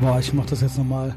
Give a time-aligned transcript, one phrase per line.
[0.00, 1.16] Boah, ich mach das jetzt nochmal.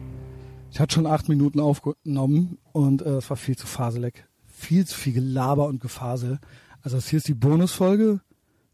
[0.72, 4.26] Ich hatte schon acht Minuten aufgenommen und äh, es war viel zu faselig.
[4.48, 6.40] Viel zu viel Gelaber und Gefasel.
[6.82, 8.22] Also das hier ist die Bonusfolge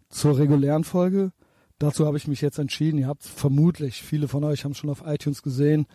[0.09, 1.31] zur regulären Folge.
[1.79, 2.99] Dazu habe ich mich jetzt entschieden.
[2.99, 5.87] Ihr habt vermutlich, viele von euch haben schon auf iTunes gesehen.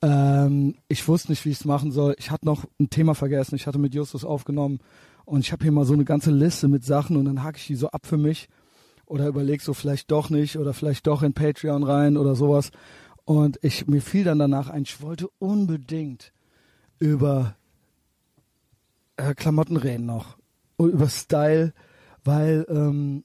[0.00, 2.14] Ähm, ich wusste nicht, wie ich es machen soll.
[2.18, 3.54] Ich hatte noch ein Thema vergessen.
[3.54, 4.78] Ich hatte mit Justus aufgenommen
[5.26, 7.66] und ich habe hier mal so eine ganze Liste mit Sachen und dann hake ich
[7.66, 8.48] die so ab für mich
[9.04, 12.70] oder überleg so vielleicht doch nicht oder vielleicht doch in Patreon rein oder sowas.
[13.26, 16.32] Und ich, mir fiel dann danach ein, ich wollte unbedingt
[17.00, 17.56] über
[19.16, 20.38] äh, Klamotten reden noch.
[20.76, 21.74] Und über Style,
[22.22, 23.24] weil, ähm,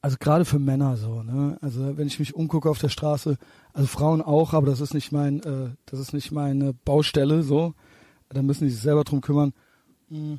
[0.00, 1.58] also gerade für Männer so, ne?
[1.60, 3.36] Also wenn ich mich umgucke auf der Straße,
[3.72, 7.74] also Frauen auch, aber das ist nicht mein, äh, das ist nicht meine Baustelle, so.
[8.28, 9.54] Da müssen die sich selber drum kümmern.
[10.08, 10.38] Mhm.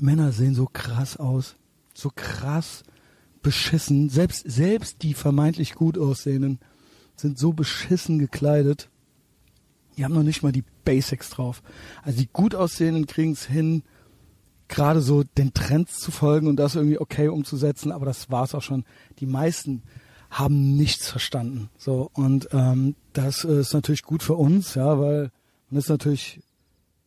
[0.00, 1.56] Männer sehen so krass aus.
[1.92, 2.84] So krass
[3.42, 4.08] beschissen.
[4.08, 6.58] Selbst, selbst die vermeintlich gut aussehenden
[7.16, 8.88] sind so beschissen gekleidet.
[9.96, 11.62] Die haben noch nicht mal die Basics drauf.
[12.02, 13.82] Also die gut aussehenden kriegen es hin,
[14.68, 18.62] gerade so den Trends zu folgen und das irgendwie okay umzusetzen, aber das war's auch
[18.62, 18.84] schon.
[19.18, 19.82] Die meisten
[20.30, 21.70] haben nichts verstanden.
[21.78, 25.30] So und ähm, das ist natürlich gut für uns, ja, weil
[25.70, 26.40] man ist natürlich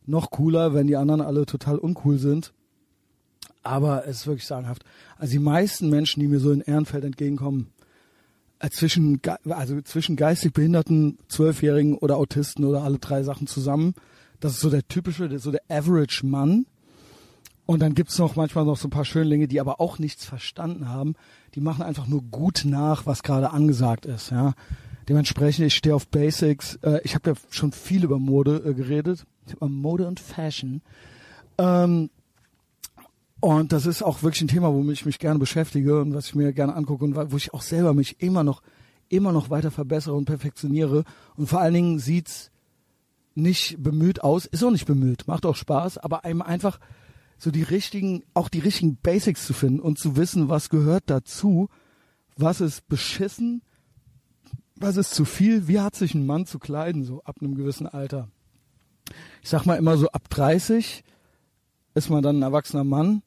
[0.06, 2.54] noch cooler, wenn die anderen alle total uncool sind.
[3.64, 4.84] Aber es ist wirklich sagenhaft.
[5.17, 7.72] Also die meisten Menschen, die mir so in Ehrenfeld entgegenkommen,
[8.59, 13.94] äh, zwischen, also zwischen geistig Behinderten, Zwölfjährigen oder Autisten oder alle drei Sachen zusammen,
[14.40, 16.66] das ist so der typische, so der Average Mann.
[17.66, 20.90] Und dann gibt's noch manchmal noch so ein paar Schönlinge, die aber auch nichts verstanden
[20.90, 21.16] haben.
[21.56, 24.31] Die machen einfach nur gut nach, was gerade angesagt ist.
[24.31, 24.56] Ja.
[25.08, 26.75] Dementsprechend, ich stehe auf Basics.
[26.84, 30.81] Äh, ich habe ja schon viel über Mode äh, geredet, über Mode und Fashion.
[31.58, 32.09] Ähm,
[33.42, 36.36] und das ist auch wirklich ein Thema, womit ich mich gerne beschäftige und was ich
[36.36, 38.61] mir gerne angucke und wo ich auch selber mich immer noch,
[39.09, 41.03] immer noch weiter verbessere und perfektioniere.
[41.36, 42.51] Und vor allen Dingen sieht's
[43.34, 46.80] nicht bemüht aus, ist auch nicht bemüht, macht auch Spaß, aber einem einfach
[47.40, 51.69] so die richtigen, auch die richtigen Basics zu finden und zu wissen, was gehört dazu,
[52.38, 53.63] was ist beschissen,
[54.75, 57.88] was ist zu viel, wie hat sich ein Mann zu kleiden, so ab einem gewissen
[57.88, 58.30] Alter.
[59.41, 61.03] Ich sag mal immer so ab 30
[61.96, 63.24] ist man dann ein erwachsener Mann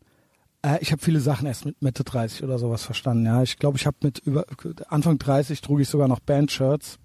[0.64, 3.26] äh, ich habe viele Sachen erst mit Mitte 30 oder sowas verstanden.
[3.26, 4.46] Ja, ich glaube, ich habe mit über
[4.88, 6.98] Anfang 30 trug ich sogar noch Bandshirts.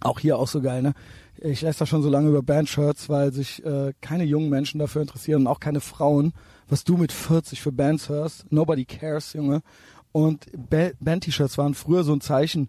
[0.00, 0.92] Auch hier auch so geil, ne?
[1.38, 5.02] Ich lese da schon so lange über Bandshirts, weil sich äh, keine jungen Menschen dafür
[5.02, 6.32] interessieren und auch keine Frauen.
[6.68, 9.62] Was du mit 40 für Bands hörst, nobody cares, Junge.
[10.12, 12.68] Und ba Band-T-Shirts waren früher so ein Zeichen,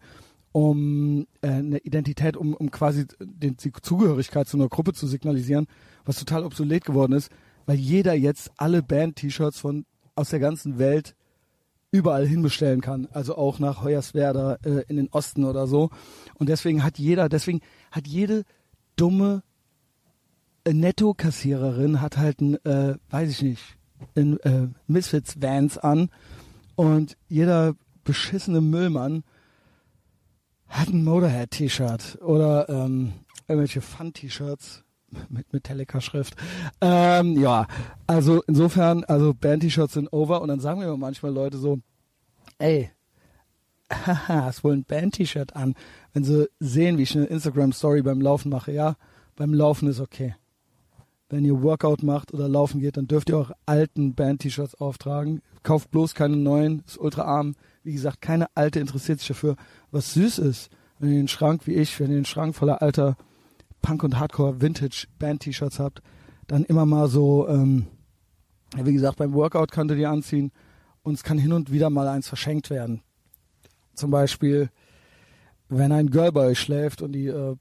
[0.52, 5.68] um äh, eine Identität, um, um quasi den, die Zugehörigkeit zu einer Gruppe zu signalisieren,
[6.06, 7.32] was total obsolet geworden ist
[7.68, 9.86] weil jeder jetzt alle Band-T-Shirts von
[10.16, 11.16] aus der ganzen Welt
[11.92, 15.90] überall hinbestellen kann, also auch nach Hoyerswerda äh, in den Osten oder so.
[16.36, 17.62] Und deswegen hat jeder, deswegen
[17.92, 18.44] hat jede
[18.96, 19.44] dumme
[20.64, 23.78] äh, Netto-Kassiererin hat halt ein, äh, weiß ich nicht,
[24.16, 26.10] ein äh, Misfits Vans an.
[26.76, 29.24] Und jeder beschissene Müllmann
[30.68, 33.14] hat ein Motorhead-T-Shirt oder ähm,
[33.48, 34.84] irgendwelche Fun-T-Shirts
[35.30, 36.36] mit Metallica-Schrift.
[36.82, 37.68] Ähm, ja,
[38.08, 41.80] also insofern, also Band-T-Shirts sind over und dann sagen mir manchmal Leute so,
[42.60, 42.92] ey,
[43.92, 45.76] haha, hast wohl ein Band-T-Shirt an,
[46.14, 48.72] wenn sie sehen, wie ich eine Instagram-Story beim Laufen mache.
[48.72, 48.96] Ja,
[49.36, 50.36] beim Laufen ist okay.
[51.30, 55.42] Wenn ihr Workout macht oder laufen geht, dann dürft ihr auch alten Band-T-Shirts auftragen.
[55.62, 57.56] Kauft bloß keine neuen, ist ultra arm.
[57.84, 59.58] Wie gesagt, keine alte interessiert sich dafür,
[59.92, 60.70] was süß ist.
[61.00, 63.18] Wenn ihr den Schrank wie ich, wenn ihr den Schrank voller alter
[63.88, 66.02] Punk und Hardcore Vintage Band T-Shirts habt,
[66.48, 67.88] dann immer mal so, ähm,
[68.76, 70.52] wie gesagt, beim Workout könnt ihr die anziehen
[71.04, 73.02] und es kann hin und wieder mal eins verschenkt werden.
[73.94, 74.70] Zum Beispiel,
[75.70, 77.56] wenn ein Girl bei euch schläft und die äh,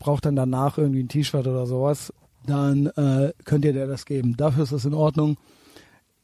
[0.00, 2.12] braucht dann danach irgendwie ein T-Shirt oder sowas,
[2.44, 4.36] dann äh, könnt ihr der das geben.
[4.36, 5.36] Dafür ist das in Ordnung.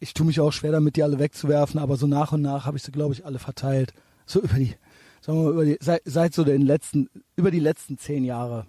[0.01, 2.77] Ich tue mich auch schwer damit, die alle wegzuwerfen, aber so nach und nach habe
[2.77, 3.95] ich sie, glaube ich, alle verteilt.
[4.27, 4.75] So über die,
[5.21, 8.67] sagen wir mal, über die, seit, seit so den letzten, über die letzten zehn Jahre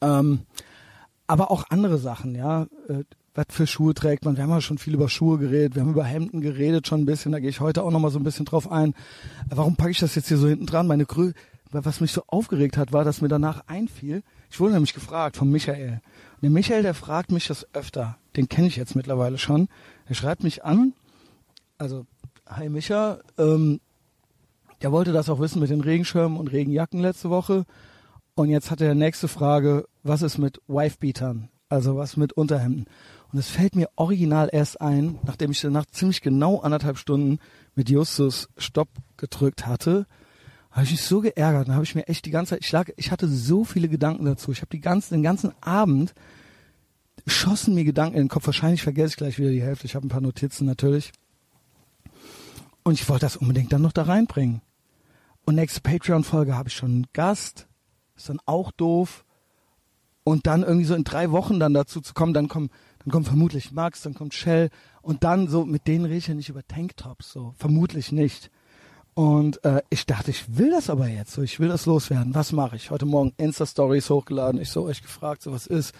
[0.00, 0.40] ähm,
[1.26, 2.66] aber auch andere Sachen, ja.
[2.88, 4.36] Äh, was für Schuhe trägt man?
[4.36, 7.06] Wir haben ja schon viel über Schuhe geredet, wir haben über Hemden geredet schon ein
[7.06, 8.94] bisschen, da gehe ich heute auch noch mal so ein bisschen drauf ein.
[9.48, 10.86] Warum packe ich das jetzt hier so hinten dran?
[10.86, 11.32] Meine Grö
[11.72, 15.50] was mich so aufgeregt hat, war, dass mir danach einfiel, ich wurde nämlich gefragt von
[15.50, 16.00] Michael.
[16.34, 18.18] Und der Michael, der fragt mich das öfter.
[18.36, 19.68] Den kenne ich jetzt mittlerweile schon.
[20.06, 20.92] Er schreibt mich an,
[21.78, 22.06] also,
[22.46, 23.80] hi Micha, ähm,
[24.82, 27.64] der wollte das auch wissen mit den Regenschirmen und Regenjacken letzte Woche.
[28.34, 31.50] Und jetzt hat er nächste Frage, was ist mit Wifebeatern?
[31.68, 32.86] Also was mit Unterhemden?
[33.32, 37.38] Und es fällt mir original erst ein, nachdem ich nach ziemlich genau anderthalb Stunden
[37.74, 40.06] mit Justus Stopp gedrückt hatte.
[40.70, 41.68] habe ich mich so geärgert.
[41.68, 44.24] Dann habe ich mir echt die ganze Zeit, ich lag, ich hatte so viele Gedanken
[44.24, 44.52] dazu.
[44.52, 46.14] Ich habe die ganzen, den ganzen Abend
[47.26, 48.46] schossen mir Gedanken in den Kopf.
[48.46, 49.86] Wahrscheinlich vergesse ich gleich wieder die Hälfte.
[49.86, 51.12] Ich habe ein paar Notizen natürlich.
[52.82, 54.60] Und ich wollte das unbedingt dann noch da reinbringen.
[55.44, 57.66] Und nächste Patreon-Folge habe ich schon einen Gast.
[58.22, 59.24] Ist dann auch doof.
[60.22, 62.70] Und dann irgendwie so in drei Wochen dann dazu zu kommen, dann kommen,
[63.00, 64.70] dann kommt vermutlich Max, dann kommt Shell.
[65.00, 67.52] Und dann so, mit denen rede ich ja nicht über Tanktops, so.
[67.56, 68.52] Vermutlich nicht.
[69.14, 72.32] Und äh, ich dachte, ich will das aber jetzt, so ich will das loswerden.
[72.36, 72.92] Was mache ich?
[72.92, 74.60] Heute Morgen Insta-Stories hochgeladen.
[74.60, 75.92] Ich so euch gefragt, so was ist.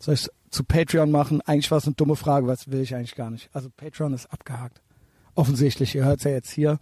[0.00, 1.40] Soll ich zu Patreon machen?
[1.42, 3.50] Eigentlich war es eine dumme Frage, was will ich eigentlich gar nicht.
[3.52, 4.82] Also Patreon ist abgehakt.
[5.36, 6.80] Offensichtlich, ihr hört es ja jetzt hier.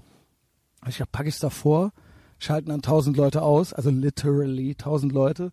[0.89, 1.93] Ich packe ich es davor,
[2.39, 5.53] schalten dann tausend Leute aus, also literally tausend Leute.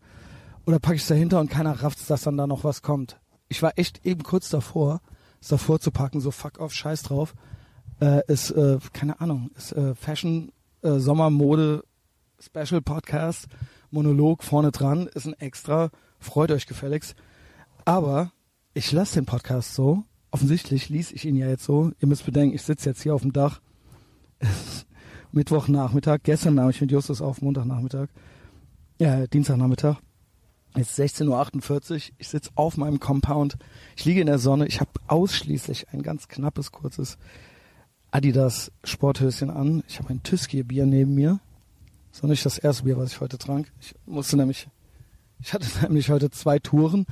[0.65, 3.19] Oder packe ich es dahinter und keiner rafft, dass dann da noch was kommt.
[3.49, 5.01] Ich war echt eben kurz davor,
[5.41, 7.35] es davor zu packen, so fuck off, scheiß drauf
[8.03, 10.51] äh, ist, äh, keine Ahnung, ist äh, Fashion,
[10.81, 11.83] äh, Sommermode,
[12.39, 13.47] Special Podcast,
[13.91, 15.89] Monolog vorne dran, ist ein extra,
[16.19, 17.15] freut euch gefälligst.
[17.85, 18.31] Aber
[18.73, 20.03] ich lasse den Podcast so.
[20.31, 21.91] Offensichtlich ließ ich ihn ja jetzt so.
[21.99, 23.61] Ihr müsst bedenken, ich sitze jetzt hier auf dem Dach.
[25.33, 26.19] Mittwochnachmittag.
[26.23, 28.07] Gestern nahm ich mit Justus auf, Montagnachmittag.
[28.99, 29.97] Ja, Dienstagnachmittag.
[30.75, 32.15] Jetzt 16.48 Uhr.
[32.17, 33.57] Ich sitze auf meinem Compound.
[33.95, 34.67] Ich liege in der Sonne.
[34.67, 37.17] Ich habe ausschließlich ein ganz knappes, kurzes
[38.11, 39.83] Adidas Sporthöschen an.
[39.87, 41.39] Ich habe ein Tüskier Bier neben mir.
[42.11, 43.71] Das war nicht das erste Bier, was ich heute trank.
[43.81, 44.67] Ich musste nämlich,
[45.39, 47.07] ich hatte nämlich heute zwei Touren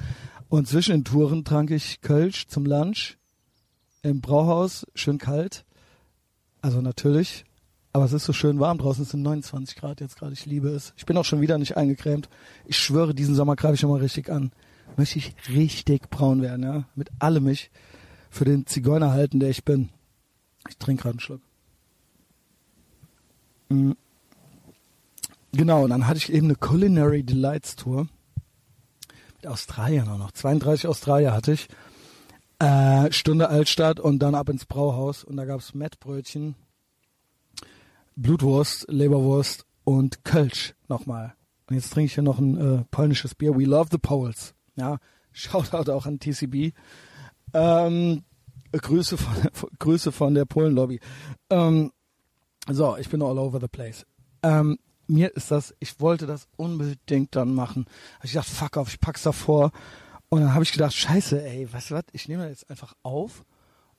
[0.47, 3.17] und zwischen den Touren trank ich Kölsch zum Lunch
[4.03, 5.65] im Brauhaus, schön kalt.
[6.61, 7.45] Also natürlich,
[7.93, 9.03] aber es ist so schön warm draußen.
[9.03, 10.33] Es sind 29 Grad jetzt gerade.
[10.33, 10.93] Ich liebe es.
[10.95, 12.29] Ich bin auch schon wieder nicht eingecremt.
[12.65, 14.51] Ich schwöre, diesen Sommer greife ich nochmal richtig an.
[14.97, 16.85] Möchte ich richtig braun werden, ja.
[16.95, 17.71] Mit allem mich
[18.29, 19.89] für den Zigeuner halten, der ich bin.
[20.69, 21.41] Ich trinke gerade einen Schluck.
[23.69, 23.95] Mhm.
[25.53, 28.07] Genau, und dann hatte ich eben eine Culinary Delights Tour.
[29.35, 30.31] Mit Australien auch noch.
[30.31, 31.67] 32 Australier hatte ich.
[32.59, 35.23] Äh, Stunde Altstadt und dann ab ins Brauhaus.
[35.23, 36.55] Und da gab es Mettbrötchen,
[38.15, 41.33] Blutwurst, Leberwurst und Kölsch nochmal.
[41.67, 43.57] Und jetzt trinke ich hier noch ein äh, polnisches Bier.
[43.57, 44.53] We love the Poles.
[44.75, 44.97] Ja,
[45.31, 46.73] Shoutout auch an TCB.
[47.53, 48.23] Ähm,
[48.71, 50.99] Grüße von, Grüße von der Polen-Lobby.
[51.49, 51.91] Ähm,
[52.69, 54.05] so, ich bin all over the place.
[54.43, 54.77] Ähm,
[55.07, 57.85] mir ist das, ich wollte das unbedingt dann machen.
[58.17, 59.71] Hab ich gedacht, fuck off, ich pack's davor.
[60.29, 62.93] Und dann habe ich gedacht, scheiße, ey, weißt du was, ich nehme das jetzt einfach
[63.03, 63.43] auf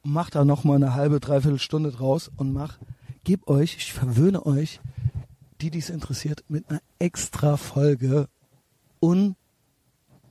[0.02, 2.78] und mach da nochmal eine halbe, dreiviertel Stunde draus und mach,
[3.24, 4.80] geb euch, ich verwöhne euch,
[5.60, 8.28] die dies interessiert, mit einer extra Folge
[9.00, 9.36] un,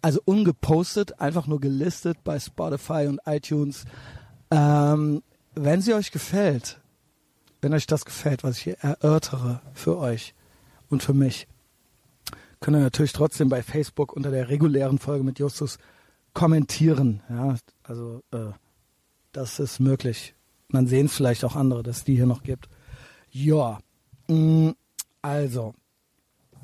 [0.02, 3.86] also ungepostet, einfach nur gelistet bei Spotify und iTunes
[4.52, 5.24] ähm,
[5.56, 6.80] wenn sie euch gefällt,
[7.62, 10.36] wenn euch das gefällt, was ich hier erörtere für euch
[10.90, 11.48] und für mich,
[12.60, 15.80] könnt ihr natürlich trotzdem bei Facebook unter der regulären Folge mit Justus
[16.34, 17.22] kommentieren.
[17.30, 18.52] Ja, also äh,
[19.32, 20.36] das ist möglich.
[20.70, 22.70] Dann sehen es vielleicht auch andere, dass es die hier noch gibt.
[23.32, 23.80] Ja,
[24.28, 24.72] mm,
[25.22, 25.74] also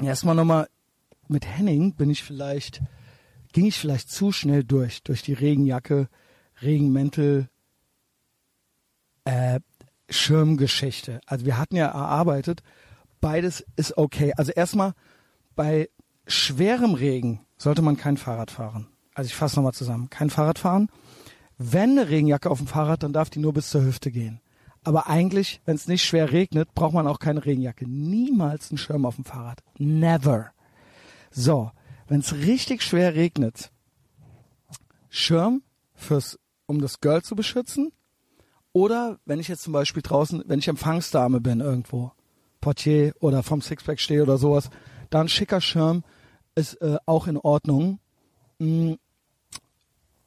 [0.01, 0.67] erstmal nochmal
[1.27, 2.81] mit Henning bin ich vielleicht
[3.53, 6.09] ging ich vielleicht zu schnell durch durch die Regenjacke,
[6.61, 7.49] Regenmäntel,
[9.23, 9.59] äh,
[10.09, 11.21] Schirmgeschichte.
[11.25, 12.63] Also wir hatten ja erarbeitet,
[13.21, 14.33] beides ist okay.
[14.35, 14.93] Also erstmal
[15.55, 15.89] bei
[16.27, 18.87] schwerem Regen sollte man kein Fahrrad fahren.
[19.13, 20.09] Also ich fasse nochmal zusammen.
[20.09, 20.89] Kein Fahrrad fahren.
[21.57, 24.41] Wenn eine Regenjacke auf dem Fahrrad, dann darf die nur bis zur Hüfte gehen.
[24.83, 27.87] Aber eigentlich, wenn es nicht schwer regnet, braucht man auch keine Regenjacke.
[27.87, 29.61] Niemals einen Schirm auf dem Fahrrad.
[29.77, 30.51] Never.
[31.31, 31.71] So,
[32.07, 33.71] wenn es richtig schwer regnet,
[35.09, 37.91] Schirm fürs, um das Girl zu beschützen
[38.71, 42.11] oder wenn ich jetzt zum Beispiel draußen, wenn ich Empfangsdame bin irgendwo,
[42.61, 44.69] Portier oder vom Sixpack stehe oder sowas,
[45.09, 46.03] dann schicker Schirm
[46.55, 47.99] ist äh, auch in Ordnung.
[48.59, 48.97] Hm,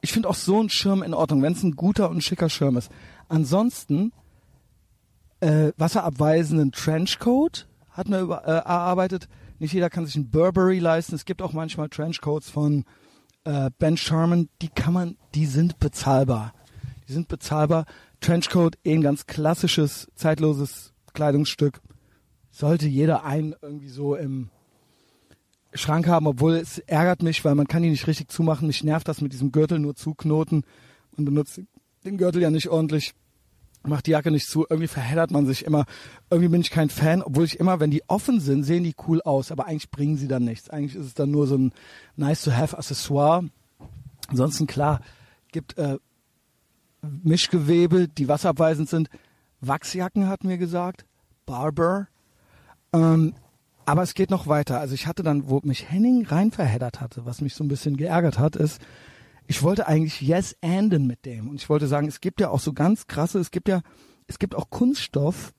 [0.01, 2.77] ich finde auch so ein Schirm in Ordnung, wenn es ein guter und schicker Schirm
[2.77, 2.91] ist.
[3.29, 4.11] Ansonsten
[5.41, 9.27] äh, wasserabweisenden Trenchcoat hat man über, äh, erarbeitet.
[9.59, 11.15] Nicht jeder kann sich einen Burberry leisten.
[11.15, 12.85] Es gibt auch manchmal Trenchcoats von
[13.43, 14.49] äh, Ben Sherman.
[14.61, 16.53] Die kann man, die sind bezahlbar.
[17.07, 17.85] Die sind bezahlbar.
[18.21, 21.81] Trenchcoat, eh ein ganz klassisches, zeitloses Kleidungsstück.
[22.51, 24.49] Sollte jeder einen irgendwie so im
[25.73, 28.67] Schrank haben, obwohl es ärgert mich, weil man kann ihn nicht richtig zumachen.
[28.67, 30.63] Mich nervt das mit diesem Gürtel nur zuknoten.
[31.15, 31.61] Man benutzt
[32.03, 33.13] den Gürtel ja nicht ordentlich,
[33.83, 34.65] macht die Jacke nicht zu.
[34.69, 35.85] Irgendwie verheddert man sich immer.
[36.29, 39.21] Irgendwie bin ich kein Fan, obwohl ich immer, wenn die offen sind, sehen die cool
[39.21, 39.51] aus.
[39.51, 40.69] Aber eigentlich bringen sie dann nichts.
[40.69, 41.73] Eigentlich ist es dann nur so ein
[42.15, 43.49] nice to have Accessoire.
[44.27, 45.01] Ansonsten klar,
[45.51, 45.97] gibt äh,
[47.01, 49.09] Mischgewebe, die wasserabweisend sind.
[49.61, 51.05] Wachsjacken hatten wir gesagt.
[51.45, 52.07] Barber.
[52.93, 53.33] Ähm,
[53.85, 54.79] Aber es geht noch weiter.
[54.79, 57.97] Also ich hatte dann, wo mich Henning rein verheddert hatte, was mich so ein bisschen
[57.97, 58.79] geärgert hat, ist,
[59.47, 61.49] ich wollte eigentlich Yes anden mit dem.
[61.49, 63.81] Und ich wollte sagen, es gibt ja auch so ganz krasse, es gibt ja,
[64.27, 65.53] es gibt auch Kunststoff,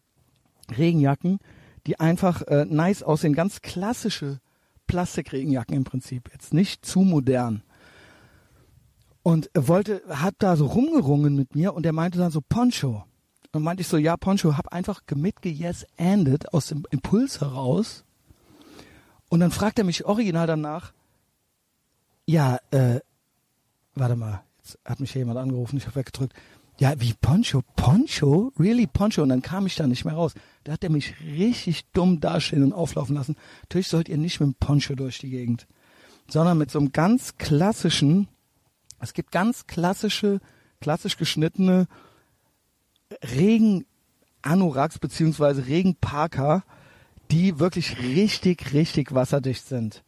[0.77, 1.41] Regenjacken,
[1.87, 4.41] die einfach äh, nice aussehen, ganz klassische
[4.87, 7.63] Plastikregenjacken im Prinzip, jetzt nicht zu modern.
[9.23, 13.05] Und er wollte, hat da so rumgerungen mit mir und er meinte dann so Poncho.
[13.53, 18.05] Und meinte ich so, ja, Poncho, hab einfach mitge yes ended aus dem Impuls heraus.
[19.29, 20.93] Und dann fragt er mich original danach,
[22.27, 23.01] ja, äh,
[23.95, 26.35] warte mal, jetzt hat mich hier jemand angerufen, ich habe weggedrückt.
[26.79, 27.63] Ja, wie Poncho?
[27.77, 28.53] Poncho?
[28.59, 29.23] Really Poncho?
[29.23, 30.35] Und dann kam ich da nicht mehr raus.
[30.65, 33.37] Da hat er mich richtig dumm dastehen und auflaufen lassen.
[33.63, 35.67] Natürlich sollt ihr nicht mit dem Poncho durch die Gegend,
[36.29, 38.29] sondern mit so einem ganz klassischen,
[39.01, 40.41] es gibt ganz klassische,
[40.81, 41.87] klassisch geschnittene
[43.23, 46.65] Regen-Anoraks beziehungsweise Regenparker,
[47.31, 50.03] die wirklich richtig, richtig wasserdicht sind.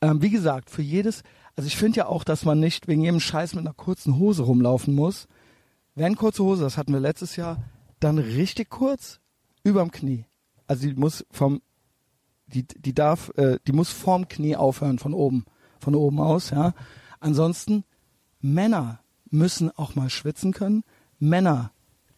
[0.00, 1.22] Ähm, wie gesagt, für jedes,
[1.56, 4.42] also ich finde ja auch, dass man nicht wegen jedem Scheiß mit einer kurzen Hose
[4.42, 5.28] rumlaufen muss.
[5.94, 7.62] Wenn kurze Hose, das hatten wir letztes Jahr,
[8.00, 9.20] dann richtig kurz
[9.62, 10.24] überm Knie.
[10.66, 11.62] Also die muss vom,
[12.46, 15.44] die, die darf, äh, die muss vorm Knie aufhören von oben,
[15.78, 16.74] von oben aus, ja.
[17.20, 17.84] Ansonsten
[18.40, 20.82] Männer müssen auch mal schwitzen können.
[21.18, 21.72] Männer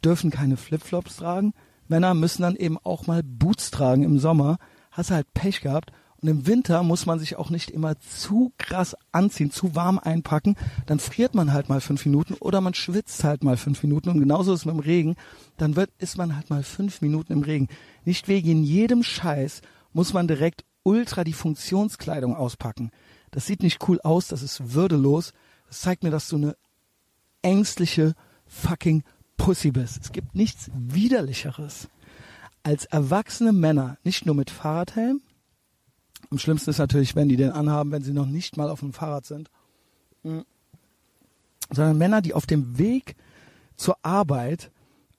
[0.04, 1.52] dürfen keine Flipflops tragen.
[1.88, 4.58] Männer müssen dann eben auch mal Boots tragen im Sommer.
[4.90, 5.92] Hast halt Pech gehabt.
[6.26, 10.56] Und im Winter muss man sich auch nicht immer zu krass anziehen, zu warm einpacken.
[10.86, 14.08] Dann friert man halt mal fünf Minuten oder man schwitzt halt mal fünf Minuten.
[14.08, 15.14] Und genauso ist es mit dem Regen.
[15.56, 17.68] Dann wird, ist man halt mal fünf Minuten im Regen.
[18.04, 22.90] Nicht wegen jedem Scheiß muss man direkt ultra die Funktionskleidung auspacken.
[23.30, 25.32] Das sieht nicht cool aus, das ist würdelos.
[25.68, 26.56] Das zeigt mir, dass du eine
[27.42, 28.14] ängstliche
[28.46, 29.04] fucking
[29.36, 30.00] Pussy bist.
[30.02, 31.86] Es gibt nichts widerlicheres
[32.64, 35.20] als erwachsene Männer, nicht nur mit Fahrradhelm.
[36.30, 38.92] Am schlimmsten ist natürlich, wenn die den anhaben, wenn sie noch nicht mal auf dem
[38.92, 39.50] Fahrrad sind.
[40.22, 40.40] Mm.
[41.72, 43.16] Sondern Männer, die auf dem Weg
[43.76, 44.70] zur Arbeit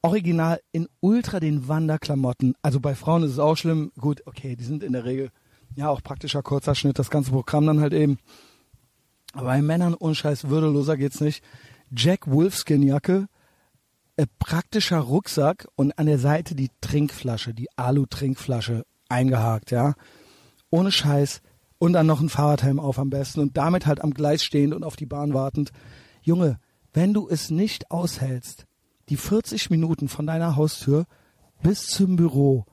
[0.02, 4.64] original in ultra den Wanderklamotten, also bei Frauen ist es auch schlimm, gut, okay, die
[4.64, 5.32] sind in der Regel
[5.76, 8.20] ja auch praktischer kurzer Schnitt, das ganze Programm dann halt eben
[9.38, 11.44] aber bei Männern unscheiß würdeloser geht's nicht.
[11.96, 13.28] Jack Wolfskin Jacke,
[14.16, 19.94] äh, praktischer Rucksack und an der Seite die Trinkflasche, die Alu-Trinkflasche eingehakt, ja.
[20.69, 21.41] Ohne Scheiß.
[21.79, 24.83] Und dann noch ein Fahrradhelm auf am besten und damit halt am Gleis stehend und
[24.83, 25.71] auf die Bahn wartend.
[26.24, 26.59] Junge,
[26.93, 28.65] wenn du es nicht aushältst,
[29.09, 31.05] die 40 Minuten von deiner Haustür
[31.62, 32.65] bis zum Büro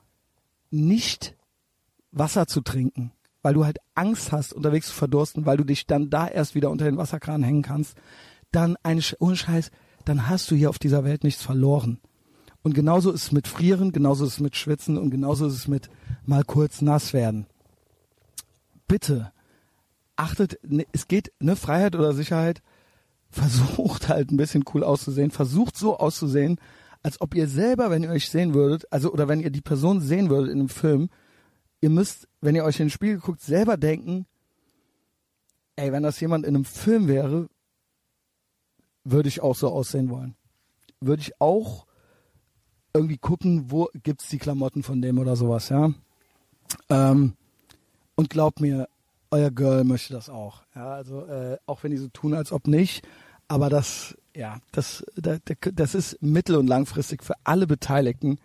[0.71, 1.35] nicht
[2.11, 3.11] Wasser zu trinken,
[3.41, 6.71] weil du halt Angst hast, unterwegs zu verdursten, weil du dich dann da erst wieder
[6.71, 7.95] unter den Wasserkran hängen kannst,
[8.51, 9.69] dann ein ohne Scheiß,
[10.05, 11.99] dann hast du hier auf dieser Welt nichts verloren.
[12.63, 15.67] Und genauso ist es mit Frieren, genauso ist es mit Schwitzen und genauso ist es
[15.67, 15.89] mit
[16.25, 17.45] mal kurz nass werden.
[18.87, 19.31] Bitte
[20.15, 22.61] achtet, ne, es geht, ne, Freiheit oder Sicherheit,
[23.29, 26.59] versucht halt ein bisschen cool auszusehen, versucht so auszusehen,
[27.03, 30.01] als ob ihr selber, wenn ihr euch sehen würdet, also oder wenn ihr die Person
[30.01, 31.09] sehen würdet in einem Film,
[31.81, 34.25] ihr müsst, wenn ihr euch in den Spiegel guckt, selber denken,
[35.75, 37.49] ey, wenn das jemand in einem Film wäre,
[39.03, 40.35] würde ich auch so aussehen wollen.
[40.99, 41.85] Würde ich auch
[42.93, 45.93] irgendwie gucken, wo gibt's die Klamotten von dem oder sowas, ja.
[46.89, 47.33] Ähm,
[48.15, 48.87] und glaubt mir,
[49.31, 50.63] euer Girl möchte das auch.
[50.75, 53.05] Ja, also äh, auch wenn die so tun, als ob nicht,
[53.47, 55.39] aber das, ja, das, das,
[55.73, 58.39] das ist mittel- und langfristig für alle Beteiligten.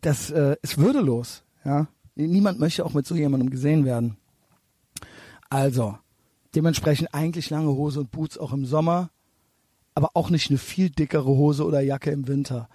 [0.00, 1.42] Das äh, ist würdelos.
[1.64, 4.16] Ja, niemand möchte auch mit so jemandem gesehen werden.
[5.50, 5.98] Also,
[6.54, 9.10] dementsprechend eigentlich lange Hose und Boots auch im Sommer,
[9.94, 12.68] aber auch nicht eine viel dickere Hose oder Jacke im Winter.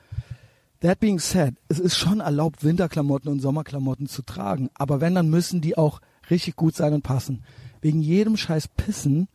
[0.83, 5.29] That being said, es ist schon erlaubt, Winterklamotten und Sommerklamotten zu tragen, aber wenn, dann
[5.29, 7.41] müssen die auch richtig gut sein und passen.
[7.79, 9.29] Wegen jedem Scheiß Pissen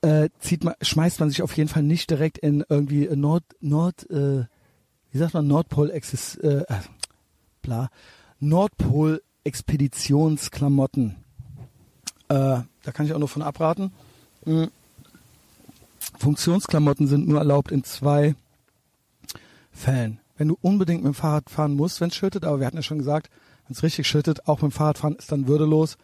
[0.00, 4.08] äh, zieht man, schmeißt man sich auf jeden Fall nicht direkt in irgendwie Nord, Nord,
[4.10, 4.44] äh,
[5.10, 6.64] wie sagt man, Nordpol Exis, äh,
[7.60, 7.90] bla,
[8.38, 11.16] Nordpol-Expeditionsklamotten.
[12.28, 13.90] Äh, da kann ich auch nur von abraten.
[14.44, 14.70] Hm.
[16.16, 18.36] Funktionsklamotten sind nur erlaubt in zwei
[19.74, 20.20] Fällen.
[20.36, 22.82] Wenn du unbedingt mit dem Fahrrad fahren musst, wenn es schüttet, aber wir hatten ja
[22.82, 23.28] schon gesagt,
[23.66, 25.96] wenn es richtig schüttet, auch mit dem Fahrradfahren ist dann würdelos.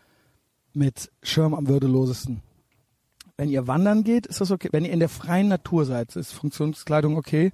[0.73, 2.43] Mit Schirm am würdelosesten.
[3.37, 4.69] Wenn ihr wandern geht, ist das okay.
[4.71, 7.53] Wenn ihr in der freien Natur seid, ist Funktionskleidung okay.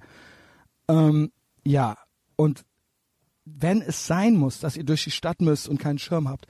[0.87, 1.31] Ähm,
[1.63, 1.97] ja,
[2.35, 2.63] und
[3.45, 6.45] wenn es sein muss, dass ihr durch die Stadt müsst und keinen Schirm habt,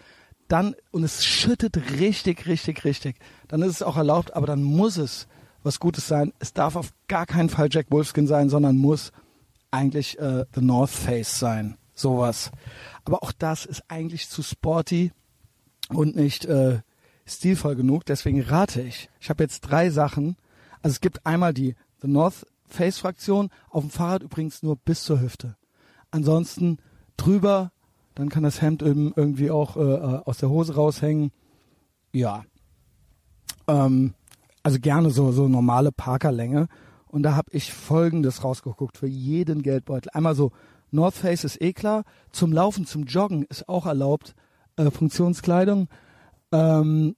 [0.48, 4.98] dann, und es schüttet richtig, richtig, richtig, dann ist es auch erlaubt, aber dann muss
[4.98, 5.28] es
[5.64, 6.34] was Gutes sein.
[6.40, 9.12] Es darf auf gar keinen Fall Jack Wolfskin sein, sondern muss
[9.72, 11.78] eigentlich äh, The North Face sein.
[12.00, 12.52] sowas.
[13.06, 15.12] Aber auch das ist eigentlich zu sporty
[15.90, 16.82] und nicht äh,
[17.26, 18.06] stilvoll genug.
[18.06, 19.10] Deswegen rate ich.
[19.20, 20.38] Ich habe jetzt drei Sachen.
[20.82, 25.04] Also es gibt einmal die The North Face Fraktion, auf dem Fahrrad übrigens nur bis
[25.04, 25.56] zur Hüfte.
[26.12, 26.80] Ansonsten
[27.16, 27.72] drüber,
[28.14, 31.32] dann kann das Hemd eben irgendwie auch äh, äh aus der Hose raushängen.
[32.12, 32.44] Ja.
[33.68, 34.14] Ähm,
[34.64, 36.68] also gerne so so normale Parkerlänge.
[37.08, 40.10] Und da habe ich Folgendes rausgeguckt für jeden Geldbeutel.
[40.14, 40.52] Einmal so
[40.92, 42.04] North Face ist eh klar.
[42.32, 44.36] Zum Laufen, zum Joggen ist auch erlaubt.
[44.76, 45.88] Äh, Funktionskleidung.
[46.52, 47.16] Ähm,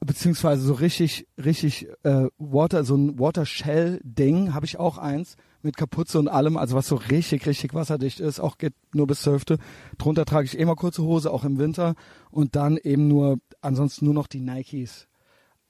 [0.00, 5.36] beziehungsweise so richtig, richtig äh, Water, so ein Water Shell Ding habe ich auch eins
[5.62, 9.22] mit Kapuze und allem, also was so richtig, richtig wasserdicht ist, auch geht nur bis
[9.22, 9.58] zur Hüfte.
[9.98, 11.94] Drunter trage ich immer kurze Hose, auch im Winter
[12.30, 15.08] und dann eben nur, ansonsten nur noch die Nikes.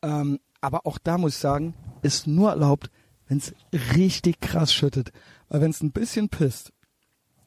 [0.03, 2.91] Ähm, aber auch da muss ich sagen, ist nur erlaubt,
[3.29, 3.55] wenn es
[3.97, 5.13] richtig krass schüttet.
[5.49, 6.73] Weil wenn es ein bisschen pisst,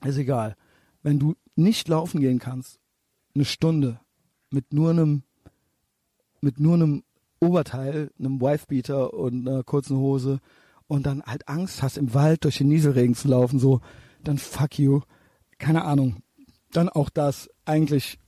[0.05, 0.55] ist egal.
[1.01, 2.79] Wenn du nicht laufen gehen kannst,
[3.35, 3.99] eine Stunde
[4.49, 5.23] mit nur einem
[6.41, 7.03] mit nur einem
[7.41, 10.39] Oberteil, einem Wifebeater und einer kurzen Hose
[10.87, 13.81] und dann halt Angst hast, im Wald durch den Nieselregen zu laufen, so,
[14.23, 15.01] dann fuck you.
[15.57, 16.17] Keine Ahnung.
[16.71, 18.19] Dann auch das eigentlich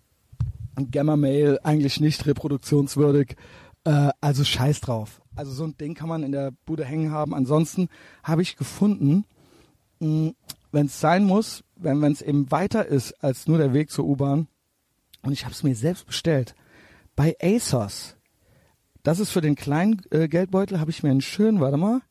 [0.92, 3.36] Gamma-Mail, eigentlich nicht reproduktionswürdig.
[3.84, 5.22] Äh, also scheiß drauf.
[5.36, 7.34] Also so ein Ding kann man in der Bude hängen haben.
[7.34, 7.90] Ansonsten
[8.24, 9.26] habe ich gefunden,
[10.00, 10.36] wenn
[10.74, 14.48] es sein muss, wenn es eben weiter ist als nur der Weg zur U-Bahn,
[15.24, 16.56] und ich habe es mir selbst bestellt,
[17.16, 18.16] bei ASOS.
[19.04, 22.02] Das ist für den kleinen äh, Geldbeutel, habe ich mir einen schönen, warte mal.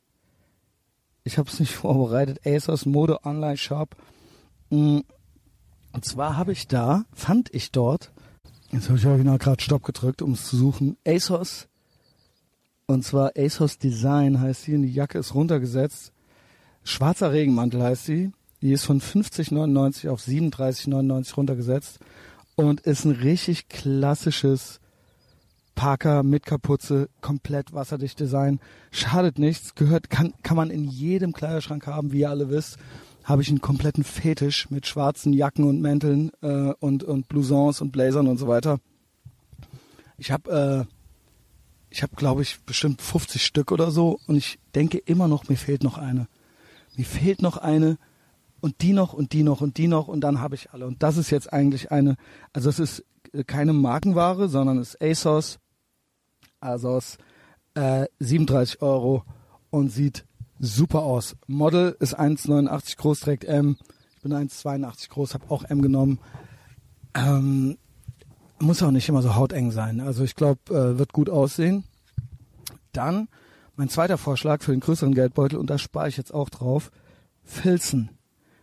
[1.24, 2.46] Ich habe es nicht vorbereitet.
[2.46, 3.96] ASOS Mode Online Shop.
[4.68, 5.04] Und
[6.02, 8.12] zwar habe ich da, fand ich dort,
[8.72, 11.68] jetzt habe ich original gerade Stopp gedrückt, um es zu suchen, ASOS.
[12.86, 14.74] Und zwar ASOS Design heißt sie.
[14.74, 16.12] Und die Jacke ist runtergesetzt.
[16.82, 18.32] Schwarzer Regenmantel heißt sie.
[18.62, 21.98] Die ist von 50,99 auf 37,99 runtergesetzt
[22.56, 24.80] und ist ein richtig klassisches
[25.74, 28.60] Parker mit Kapuze, komplett wasserdicht Design.
[28.90, 32.76] Schadet nichts, gehört, kann, kann man in jedem Kleiderschrank haben, wie ihr alle wisst.
[33.30, 37.92] Habe ich einen kompletten Fetisch mit schwarzen Jacken und Mänteln äh, und, und Blousons und
[37.92, 38.80] Blazern und so weiter.
[40.18, 40.94] Ich habe, äh,
[41.90, 45.56] ich habe, glaube ich, bestimmt 50 Stück oder so und ich denke immer noch, mir
[45.56, 46.26] fehlt noch eine.
[46.96, 47.98] Mir fehlt noch eine
[48.60, 50.88] und die noch und die noch und die noch und dann habe ich alle.
[50.88, 52.16] Und das ist jetzt eigentlich eine,
[52.52, 53.04] also es ist
[53.46, 55.60] keine Markenware, sondern es ist ASOS
[56.58, 57.16] Asos,
[57.74, 59.22] äh, 37 Euro
[59.70, 60.24] und sieht
[60.60, 61.34] super aus.
[61.46, 63.76] Model ist 1,89 groß, trägt M.
[64.16, 66.20] Ich bin 1,82 groß, habe auch M genommen.
[67.14, 67.78] Ähm,
[68.60, 70.00] muss auch nicht immer so hauteng sein.
[70.00, 71.84] Also ich glaube, äh, wird gut aussehen.
[72.92, 73.28] Dann
[73.76, 76.90] mein zweiter Vorschlag für den größeren Geldbeutel, und da spare ich jetzt auch drauf,
[77.42, 78.10] Filzen.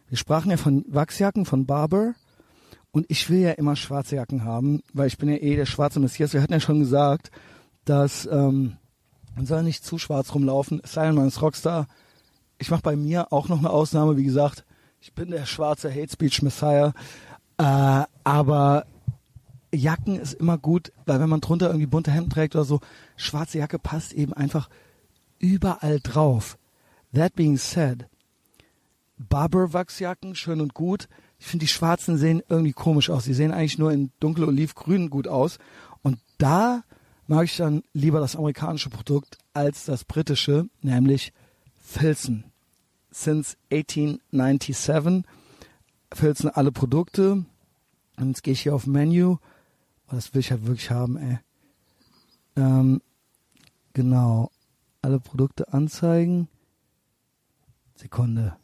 [0.07, 2.13] Wir sprachen ja von Wachsjacken von Barber.
[2.91, 5.99] Und ich will ja immer schwarze Jacken haben, weil ich bin ja eh der schwarze
[5.99, 6.33] Messias.
[6.33, 7.31] Wir hatten ja schon gesagt,
[7.85, 8.77] dass ähm,
[9.37, 11.87] man soll nicht zu schwarz rumlaufen, es sei denn, man ist Rockstar.
[12.57, 14.65] Ich mache bei mir auch noch eine Ausnahme, wie gesagt,
[14.99, 16.91] ich bin der schwarze Hate Speech Messiah,
[17.59, 18.87] äh, aber
[19.71, 22.79] Jacken ist immer gut, weil wenn man drunter irgendwie bunte Hemden trägt oder so,
[23.15, 24.69] schwarze Jacke passt eben einfach
[25.37, 26.57] überall drauf.
[27.13, 28.07] That being said,
[29.19, 31.07] Barber-Wachsjacken, schön und gut.
[31.37, 33.25] Ich finde, die schwarzen sehen irgendwie komisch aus.
[33.25, 35.59] Sie sehen eigentlich nur in dunkel olivgrün gut aus.
[36.01, 36.81] Und da
[37.27, 41.33] mag ich dann lieber das amerikanische Produkt als das britische, nämlich
[41.75, 42.45] Filzen.
[43.11, 45.25] Since 1897
[46.13, 47.45] Filzen alle Produkte.
[48.17, 49.37] Und jetzt gehe ich hier auf Menu.
[50.07, 51.39] Oh, das will ich halt wirklich haben, ey.
[52.55, 53.01] Ähm,
[53.93, 54.51] genau.
[55.01, 56.47] Alle Produkte anzeigen.
[57.95, 58.55] Sekunde.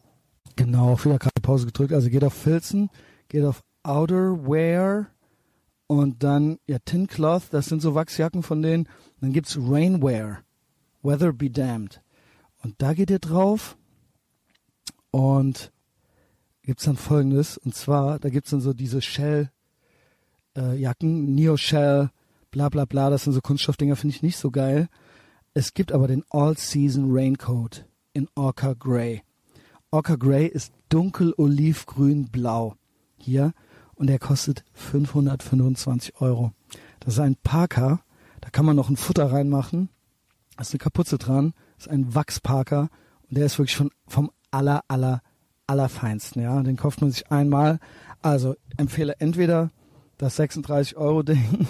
[0.56, 1.94] Genau, wieder gerade Pause gedrückt.
[1.94, 2.90] Also geht auf Filzen,
[3.28, 5.08] geht auf Outerwear
[5.88, 8.88] und dann, ja, Tin Cloth, das sind so Wachsjacken von denen.
[9.22, 10.44] Dann gibt's Rainwear,
[11.02, 12.02] Weather Be Damned.
[12.64, 13.78] Und da geht ihr drauf
[15.12, 15.72] und
[16.62, 17.58] gibt's dann folgendes.
[17.58, 19.52] Und zwar, da gibt's dann so diese Shell
[20.58, 22.10] äh, Jacken, Neo Shell,
[22.52, 24.88] bla bla bla, das sind so Kunststoffdinger, finde ich nicht so geil.
[25.54, 29.22] Es gibt aber den All-Season Raincoat in Orca Grey.
[29.92, 32.76] Orca Grey ist dunkel olivgrün blau.
[33.18, 33.54] Hier
[33.96, 36.52] und der kostet 525 Euro.
[37.00, 38.02] Das ist ein Parker,
[38.42, 39.90] da kann man noch ein Futter reinmachen,
[40.56, 42.90] da ist eine Kapuze dran, das ist ein Wachsparker
[43.30, 45.22] und der ist wirklich von, vom aller, aller,
[45.68, 46.62] allerfeinsten, ja.
[46.62, 47.80] Den kauft man sich einmal.
[48.22, 49.72] Also empfehle entweder
[50.18, 51.68] das 36 Euro Ding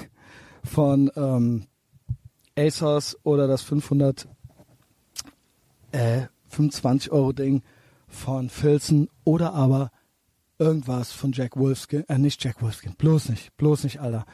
[0.64, 1.66] von ähm,
[2.58, 4.28] ASOS oder das 500
[5.92, 7.64] äh, 25 Euro Ding
[8.08, 9.92] von Filzen oder aber
[10.64, 14.26] irgendwas von Jack Wolfskin, äh, nicht Jack Wolfskin, bloß nicht, bloß nicht, Alter,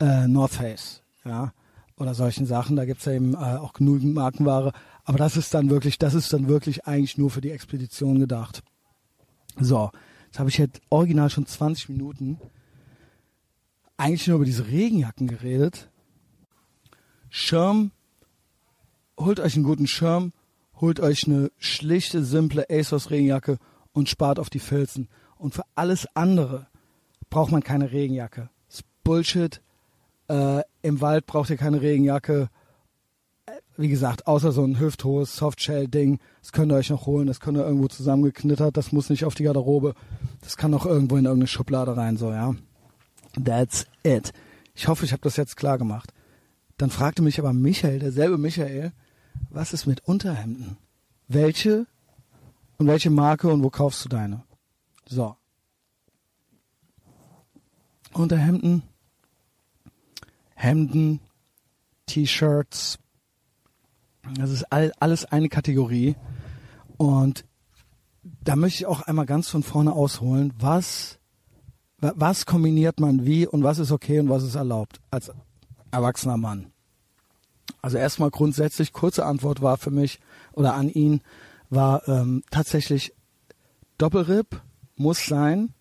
[0.00, 1.52] äh, North Face, ja,
[1.96, 2.76] oder solchen Sachen.
[2.76, 4.72] Da gibt's ja eben äh, auch genügend Markenware.
[5.04, 8.62] Aber das ist dann wirklich, das ist dann wirklich eigentlich nur für die Expedition gedacht.
[9.60, 9.90] So,
[10.26, 12.38] jetzt habe ich jetzt original schon 20 Minuten
[13.96, 15.88] eigentlich nur über diese Regenjacken geredet.
[17.30, 17.92] Schirm,
[19.18, 20.32] holt euch einen guten Schirm,
[20.80, 23.58] holt euch eine schlichte, simple ASOS Regenjacke
[23.92, 25.08] und spart auf die Filzen.
[25.44, 26.68] Und für alles andere
[27.28, 28.48] braucht man keine Regenjacke.
[28.66, 29.60] Das ist Bullshit.
[30.26, 32.48] Äh, Im Wald braucht ihr keine Regenjacke.
[33.44, 36.18] Äh, wie gesagt, außer so ein hüfthohes Softshell-Ding.
[36.40, 37.26] Das könnt ihr euch noch holen.
[37.26, 38.74] Das könnt ihr irgendwo zusammengeknittert.
[38.78, 39.94] Das muss nicht auf die Garderobe.
[40.40, 42.54] Das kann auch irgendwo in irgendeine Schublade rein, so, ja.
[43.34, 44.32] That's it.
[44.74, 46.14] Ich hoffe, ich habe das jetzt klar gemacht.
[46.78, 48.92] Dann fragte mich aber Michael, derselbe Michael,
[49.50, 50.78] was ist mit Unterhemden?
[51.28, 51.86] Welche
[52.78, 54.42] und welche Marke und wo kaufst du deine?
[55.06, 55.36] So.
[58.12, 58.82] Unterhemden,
[60.54, 61.20] Hemden,
[62.06, 62.98] T-Shirts.
[64.36, 66.16] Das ist all, alles eine Kategorie.
[66.96, 67.44] Und
[68.22, 71.18] da möchte ich auch einmal ganz von vorne ausholen, was,
[71.98, 75.32] was kombiniert man wie und was ist okay und was ist erlaubt als
[75.90, 76.72] erwachsener Mann.
[77.82, 80.20] Also erstmal grundsätzlich, kurze Antwort war für mich
[80.52, 81.20] oder an ihn,
[81.68, 83.12] war ähm, tatsächlich
[83.98, 84.62] Doppelripp
[84.96, 85.72] muss sein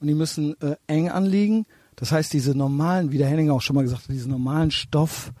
[0.00, 1.66] und die müssen äh, eng anliegen.
[1.96, 5.32] Das heißt, diese normalen, wie der Henning auch schon mal gesagt hat, diese normalen Stoff,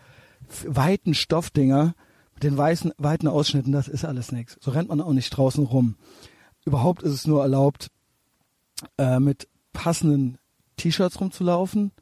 [0.66, 1.94] weiten Stoffdinger
[2.34, 4.56] mit den weißen, weiten Ausschnitten, das ist alles nichts.
[4.60, 5.96] So rennt man auch nicht draußen rum.
[6.64, 7.90] Überhaupt ist es nur erlaubt,
[8.96, 10.38] äh, mit passenden
[10.76, 11.92] T-Shirts rumzulaufen,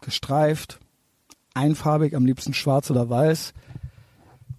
[0.00, 0.80] gestreift,
[1.54, 3.52] einfarbig, am liebsten schwarz oder weiß.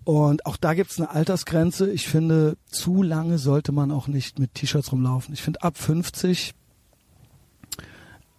[0.04, 1.92] Und auch da gibt es eine Altersgrenze.
[1.92, 5.34] Ich finde, zu lange sollte man auch nicht mit T-Shirts rumlaufen.
[5.34, 6.54] Ich finde, ab 50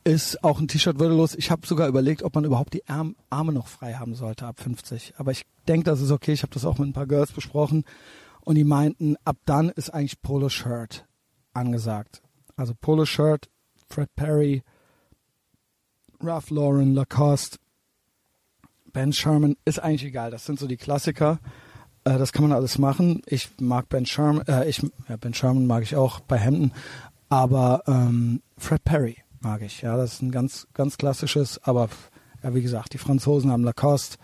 [0.05, 1.35] ist auch ein T-Shirt würdelos.
[1.37, 4.61] Ich habe sogar überlegt, ob man überhaupt die Arm, Arme noch frei haben sollte ab
[4.61, 5.14] 50.
[5.18, 6.33] Aber ich denke, das ist okay.
[6.33, 7.85] Ich habe das auch mit ein paar Girls besprochen.
[8.40, 11.07] Und die meinten, ab dann ist eigentlich Polo-Shirt
[11.55, 12.22] angesagt.
[12.57, 13.48] Also Polo-Shirt,
[13.88, 14.62] Fred Perry,
[16.20, 17.59] Ralph Lauren, Lacoste,
[18.92, 20.31] Ben Sherman, ist eigentlich egal.
[20.31, 21.38] Das sind so die Klassiker.
[22.05, 23.22] Äh, das kann man alles machen.
[23.26, 26.72] Ich mag Ben Sherman, äh, ich, ja, Ben Sherman mag ich auch bei Hemden.
[27.28, 29.83] Aber ähm, Fred Perry mag ich.
[29.83, 31.88] Ja, das ist ein ganz, ganz klassisches, aber
[32.42, 34.18] ja, wie gesagt, die Franzosen haben Lacoste,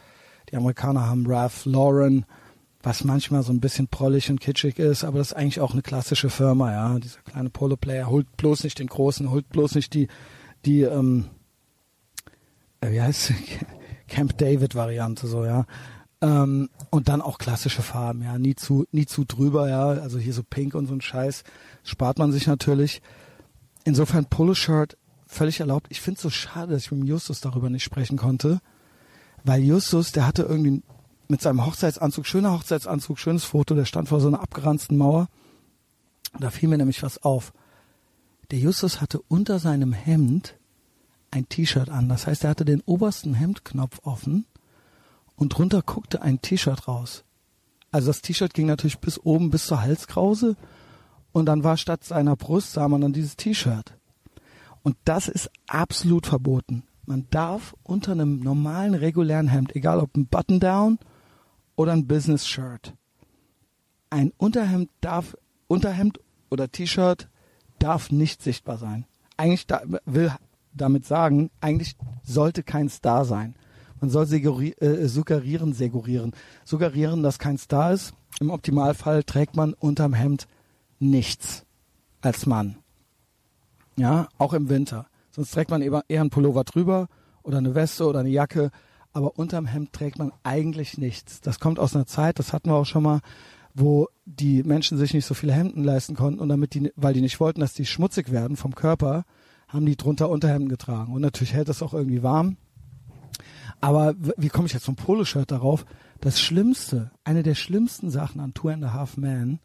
[0.50, 2.26] die Amerikaner haben Ralph Lauren,
[2.82, 5.82] was manchmal so ein bisschen prollig und kitschig ist, aber das ist eigentlich auch eine
[5.82, 6.98] klassische Firma, ja.
[6.98, 10.08] Dieser kleine Polo-Player holt bloß nicht den großen, holt bloß nicht die,
[10.64, 11.26] die, ähm,
[12.80, 13.32] äh, wie heißt
[14.08, 15.66] Camp David Variante, so, ja.
[16.20, 19.86] Ähm, und dann auch klassische Farben, ja, nie zu, nie zu drüber, ja.
[19.88, 21.44] Also hier so pink und so ein Scheiß
[21.84, 23.02] spart man sich natürlich.
[23.84, 25.86] Insofern Polo-Shirt völlig erlaubt.
[25.90, 28.60] Ich finde es so schade, dass ich mit Justus darüber nicht sprechen konnte,
[29.44, 30.82] weil Justus, der hatte irgendwie
[31.28, 35.28] mit seinem Hochzeitsanzug, schöner Hochzeitsanzug, schönes Foto, der stand vor so einer abgeranzten Mauer.
[36.40, 37.52] Da fiel mir nämlich was auf.
[38.50, 40.57] Der Justus hatte unter seinem Hemd
[41.30, 42.08] ein T-Shirt an.
[42.08, 44.46] Das heißt, er hatte den obersten Hemdknopf offen
[45.36, 47.24] und drunter guckte ein T-Shirt raus.
[47.90, 50.56] Also das T-Shirt ging natürlich bis oben, bis zur Halskrause
[51.32, 53.94] und dann war statt seiner Brust, sah man dann dieses T-Shirt.
[54.82, 56.84] Und das ist absolut verboten.
[57.06, 60.98] Man darf unter einem normalen, regulären Hemd, egal ob ein Button-Down
[61.76, 62.94] oder ein Business-Shirt,
[64.10, 65.36] ein Unterhemd darf,
[65.68, 67.28] Unterhemd oder T-Shirt
[67.78, 69.06] darf nicht sichtbar sein.
[69.36, 70.32] Eigentlich da, will
[70.72, 73.54] damit sagen, eigentlich sollte kein Star sein.
[74.00, 76.32] Man soll äh, suggerieren, suggerieren,
[76.64, 78.14] suggerieren, dass kein Star ist.
[78.40, 80.46] Im Optimalfall trägt man unterm Hemd
[81.00, 81.64] nichts
[82.20, 82.76] als Mann.
[83.96, 85.06] Ja, auch im Winter.
[85.30, 87.08] Sonst trägt man eher einen Pullover drüber
[87.42, 88.70] oder eine Weste oder eine Jacke,
[89.12, 91.40] aber unterm Hemd trägt man eigentlich nichts.
[91.40, 93.20] Das kommt aus einer Zeit, das hatten wir auch schon mal,
[93.74, 97.20] wo die Menschen sich nicht so viele Hemden leisten konnten und damit die, weil die
[97.20, 99.24] nicht wollten, dass die schmutzig werden vom Körper,
[99.68, 101.12] haben die drunter Unterhemden getragen.
[101.12, 102.56] Und natürlich hält das auch irgendwie warm.
[103.80, 105.84] Aber wie komme ich jetzt vom Poloshirt darauf?
[106.20, 109.60] Das Schlimmste, eine der schlimmsten Sachen an Two and a Half Men,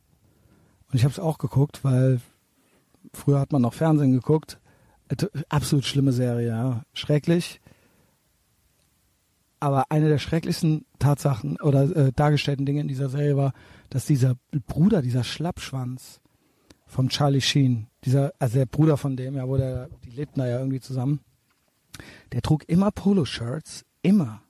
[0.94, 2.22] und ich habe es auch geguckt, weil
[3.14, 4.60] früher hat man noch Fernsehen geguckt.
[5.50, 6.84] Absolut schlimme Serie, ja.
[6.94, 7.60] Schrecklich.
[9.60, 13.54] Aber eine der schrecklichsten Tatsachen oder äh, dargestellten Dinge in dieser Serie war,
[13.90, 14.36] dass dieser
[14.68, 16.22] Bruder, dieser Schlappschwanz
[16.94, 20.60] vom Charlie Sheen, dieser, also der Bruder von dem, ja, der, die lebten da ja
[20.60, 21.20] irgendwie zusammen,
[22.32, 24.42] der trug immer Poloshirts, immer.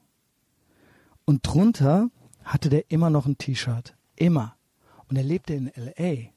[1.24, 2.10] Und drunter
[2.44, 3.94] hatte der immer noch ein T-Shirt.
[4.16, 4.56] Immer.
[5.08, 6.34] Und er lebte in L.A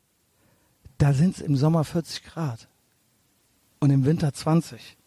[0.98, 2.68] da sind es im Sommer 40 Grad.
[3.80, 4.98] und im Winter 20.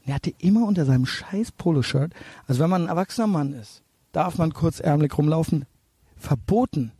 [0.00, 2.14] Und er hatte immer unter seinem scheiß Poloshirt,
[2.46, 5.66] also wenn man ein erwachsener Mann ist, darf man kurzärmelig rumlaufen.
[6.16, 6.92] Verboten.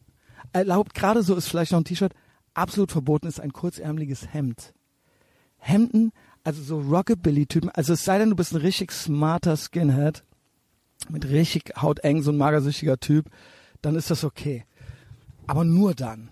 [0.52, 2.14] Erlaubt, gerade so ist vielleicht noch ein T-Shirt,
[2.54, 4.74] absolut verboten ist ein kurzärmeliges Hemd.
[5.58, 6.12] Hemden,
[6.42, 10.24] also so Rockabilly-Typen, also es sei denn, du bist ein richtig smarter Skinhead,
[11.08, 13.30] mit richtig hauteng, so ein magersüchtiger Typ,
[13.82, 14.64] dann ist das okay.
[15.46, 16.30] Aber nur dann.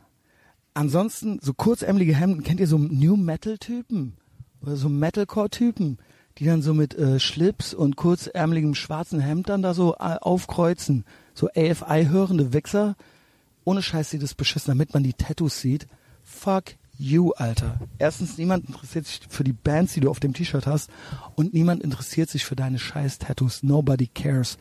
[0.75, 4.17] Ansonsten, so kurzärmelige Hemden, kennt ihr so New Metal-Typen?
[4.63, 5.99] Oder so Metalcore-Typen,
[6.39, 11.05] die dann so mit äh, Schlips und kurzärmeligem schwarzen Hemd dann da so äh, aufkreuzen.
[11.35, 12.97] So AFI-hörende Wichser.
[13.65, 15.89] Ohne Scheiß sieht es beschissen, damit man die Tattoos sieht.
[16.23, 17.81] Fuck you, Alter.
[17.99, 20.91] Erstens, niemand interessiert sich für die Bands, die du auf dem T-Shirt hast.
[21.35, 23.63] Und niemand interessiert sich für deine scheiß Tattoos.
[23.63, 24.59] Nobody cares.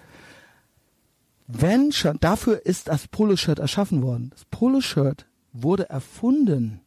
[1.47, 4.29] Wenn schon, dafür ist das Poloshirt erschaffen worden.
[4.31, 6.79] Das Poloshirt wurde erfunden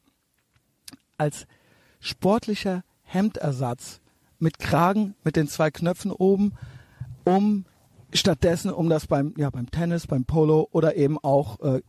[1.19, 1.47] als
[2.01, 4.01] sportlicher Hemdersatz
[4.39, 6.55] mit Kragen, mit den zwei Knöpfen oben,
[7.25, 7.67] um
[8.13, 11.83] stattdessen, um das beim, ja, beim Tennis, beim Polo oder eben auch äh,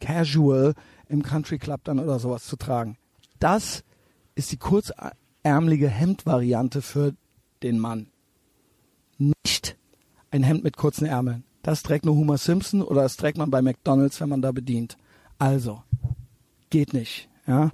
[0.00, 0.74] casual
[1.12, 2.96] im Country Club dann oder sowas zu tragen.
[3.38, 3.84] Das
[4.34, 7.14] ist die kurzärmelige Hemdvariante für
[7.62, 8.08] den Mann.
[9.18, 9.76] Nicht
[10.30, 11.44] ein Hemd mit kurzen Ärmeln.
[11.62, 14.96] Das trägt nur Homer Simpson oder das trägt man bei McDonalds, wenn man da bedient.
[15.38, 15.82] Also,
[16.70, 17.28] geht nicht.
[17.46, 17.70] Ja?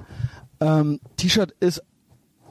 [0.61, 1.83] Ähm, T-Shirt ist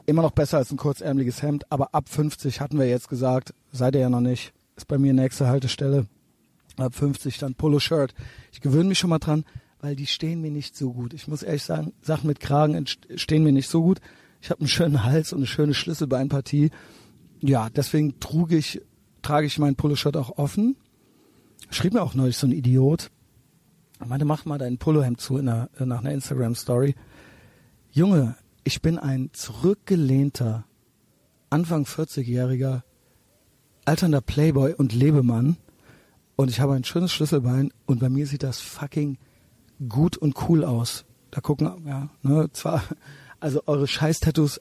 [0.06, 3.94] immer noch besser als ein kurzärmeliges Hemd, aber ab 50 hatten wir jetzt gesagt, seid
[3.94, 6.06] ihr ja noch nicht, ist bei mir nächste Haltestelle.
[6.78, 8.14] Ab 50 dann Polo-Shirt.
[8.52, 9.44] Ich gewöhne mich schon mal dran,
[9.80, 11.14] weil die stehen mir nicht so gut.
[11.14, 12.84] Ich muss ehrlich sagen, Sachen mit Kragen
[13.16, 14.00] stehen mir nicht so gut.
[14.40, 16.70] Ich habe einen schönen Hals und eine schöne Schlüsselbeinpartie.
[17.40, 18.80] Ja, deswegen trug ich,
[19.22, 20.76] trage ich mein Poloshirt auch offen.
[21.70, 23.10] Schrieb mir auch neulich so ein Idiot.
[24.00, 26.94] Er meinte, mach mal dein Polohemd zu in einer, nach einer Instagram-Story.
[27.90, 30.64] Junge, ich bin ein zurückgelehnter,
[31.50, 32.82] Anfang 40-jähriger,
[33.84, 35.56] alternder Playboy und Lebemann.
[36.36, 39.18] Und ich habe ein schönes Schlüsselbein und bei mir sieht das fucking
[39.86, 41.04] gut und cool aus.
[41.30, 42.82] Da gucken, ja, ne, zwar,
[43.40, 44.60] also eure Scheiß-Tattoos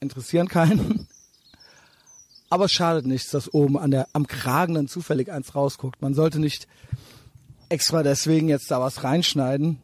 [0.00, 1.08] interessieren keinen.
[2.48, 6.00] Aber es schadet nichts, dass oben an der, am Kragen dann zufällig eins rausguckt.
[6.00, 6.68] Man sollte nicht
[7.68, 9.78] extra deswegen jetzt da was reinschneiden.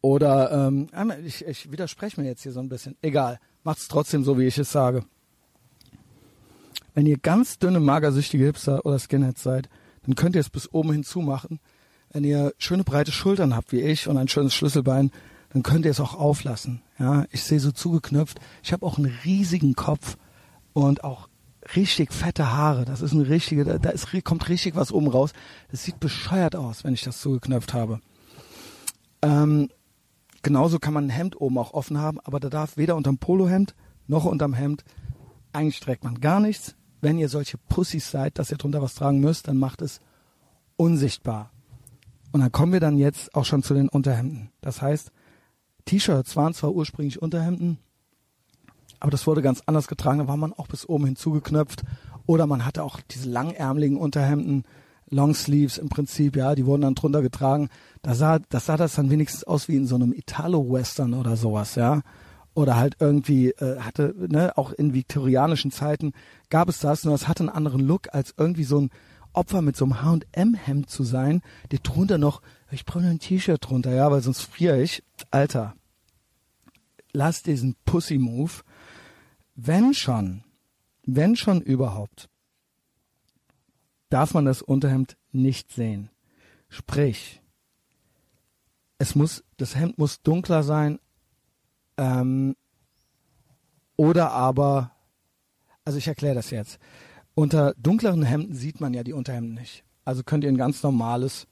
[0.00, 0.88] Oder ähm,
[1.24, 2.96] ich, ich widerspreche mir jetzt hier so ein bisschen.
[3.02, 5.04] Egal, macht's trotzdem so, wie ich es sage.
[6.94, 9.68] Wenn ihr ganz dünne, magersüchtige Hipster oder Skinheads seid,
[10.04, 11.60] dann könnt ihr es bis oben hin zumachen.
[12.10, 15.10] Wenn ihr schöne breite Schultern habt wie ich und ein schönes Schlüsselbein,
[15.50, 16.82] dann könnt ihr es auch auflassen.
[16.98, 18.38] Ja, ich sehe so zugeknöpft.
[18.62, 20.16] Ich habe auch einen riesigen Kopf
[20.72, 21.28] und auch
[21.74, 22.84] richtig fette Haare.
[22.84, 25.32] Das ist ein richtige, da, da ist, kommt richtig was oben raus.
[25.70, 28.00] Das sieht bescheuert aus, wenn ich das zugeknöpft habe.
[29.22, 29.68] Ähm,
[30.42, 33.74] genauso kann man ein Hemd oben auch offen haben, aber da darf weder unterm Polohemd
[34.06, 34.84] noch unterm Hemd.
[35.52, 36.74] Eigentlich trägt man gar nichts.
[37.00, 40.00] Wenn ihr solche Pussys seid, dass ihr drunter was tragen müsst, dann macht es
[40.76, 41.52] unsichtbar.
[42.32, 44.50] Und dann kommen wir dann jetzt auch schon zu den Unterhemden.
[44.60, 45.10] Das heißt,
[45.86, 47.78] T-Shirts waren zwar ursprünglich Unterhemden,
[49.00, 50.18] aber das wurde ganz anders getragen.
[50.18, 51.82] Da war man auch bis oben hinzugeknöpft.
[52.26, 54.64] Oder man hatte auch diese langärmeligen Unterhemden,
[55.10, 57.70] Longsleeves im Prinzip, ja, die wurden dann drunter getragen.
[58.02, 61.74] Da sah, das sah das dann wenigstens aus wie in so einem Italo-Western oder sowas,
[61.76, 62.02] ja.
[62.52, 66.12] Oder halt irgendwie äh, hatte, ne, auch in viktorianischen Zeiten
[66.50, 68.90] gab es das, nur es hatte einen anderen Look als irgendwie so ein
[69.32, 73.58] Opfer mit so einem H&M-Hemd zu sein, der drunter noch, ich brauche nur ein T-Shirt
[73.60, 75.02] drunter, ja, weil sonst friere ich.
[75.30, 75.74] Alter,
[77.12, 78.62] lass diesen Pussy-Move
[79.60, 80.44] wenn schon,
[81.04, 82.28] wenn schon überhaupt,
[84.08, 86.10] darf man das Unterhemd nicht sehen.
[86.68, 87.42] Sprich,
[88.98, 91.00] es muss, das Hemd muss dunkler sein,
[91.96, 92.54] ähm,
[93.96, 94.92] oder aber,
[95.84, 96.78] also ich erkläre das jetzt.
[97.38, 99.84] Unter dunkleren Hemden sieht man ja die Unterhemden nicht.
[100.04, 101.46] Also könnt ihr ein ganz normales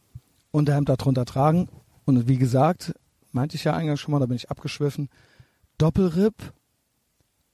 [0.50, 1.68] Unterhemd darunter tragen.
[2.04, 2.92] Und wie gesagt,
[3.30, 5.08] meinte ich ja eingangs schon mal, da bin ich abgeschwiffen.
[5.78, 6.52] Doppelripp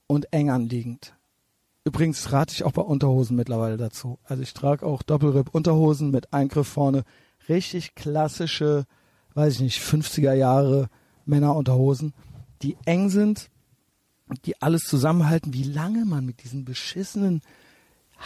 [0.07, 1.15] und eng anliegend.
[1.85, 4.19] Übrigens rate ich auch bei Unterhosen mittlerweile dazu.
[4.25, 7.05] Also ich trage auch Doppelripp-Unterhosen mit Eingriff vorne.
[7.51, 8.87] Richtig klassische,
[9.35, 10.89] weiß ich nicht, 50er Jahre
[11.27, 12.15] Männerunterhosen,
[12.63, 13.51] die eng sind,
[14.47, 17.43] die alles zusammenhalten, wie lange man mit diesen beschissenen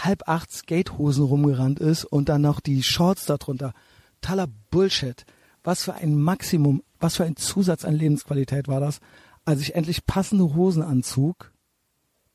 [0.05, 3.73] halb acht Skatehosen rumgerannt ist und dann noch die Shorts darunter.
[4.21, 5.25] Totaler Bullshit.
[5.63, 9.01] Was für ein Maximum, was für ein Zusatz an Lebensqualität war das,
[9.45, 11.53] als ich endlich passende Hosen anzog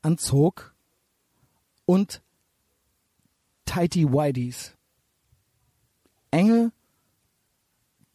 [0.02, 0.74] anzog
[1.86, 2.22] und
[3.64, 4.76] Tighty Whiteys.
[6.30, 6.72] Enge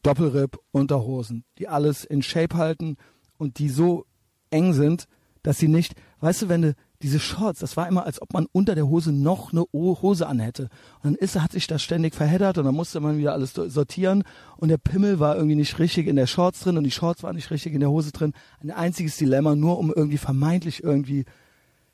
[0.04, 2.98] Doppelripp Unterhosen, die alles in Shape halten
[3.38, 4.06] und die so
[4.50, 5.08] eng sind,
[5.44, 8.48] dass sie nicht, weißt du, wenn du diese Shorts, das war immer, als ob man
[8.52, 10.64] unter der Hose noch eine Hose anhätte.
[11.04, 14.24] Und dann ist, hat sich das ständig verheddert und dann musste man wieder alles sortieren
[14.58, 17.36] und der Pimmel war irgendwie nicht richtig in der Shorts drin und die Shorts waren
[17.36, 18.34] nicht richtig in der Hose drin.
[18.62, 21.26] Ein einziges Dilemma, nur um irgendwie vermeintlich irgendwie,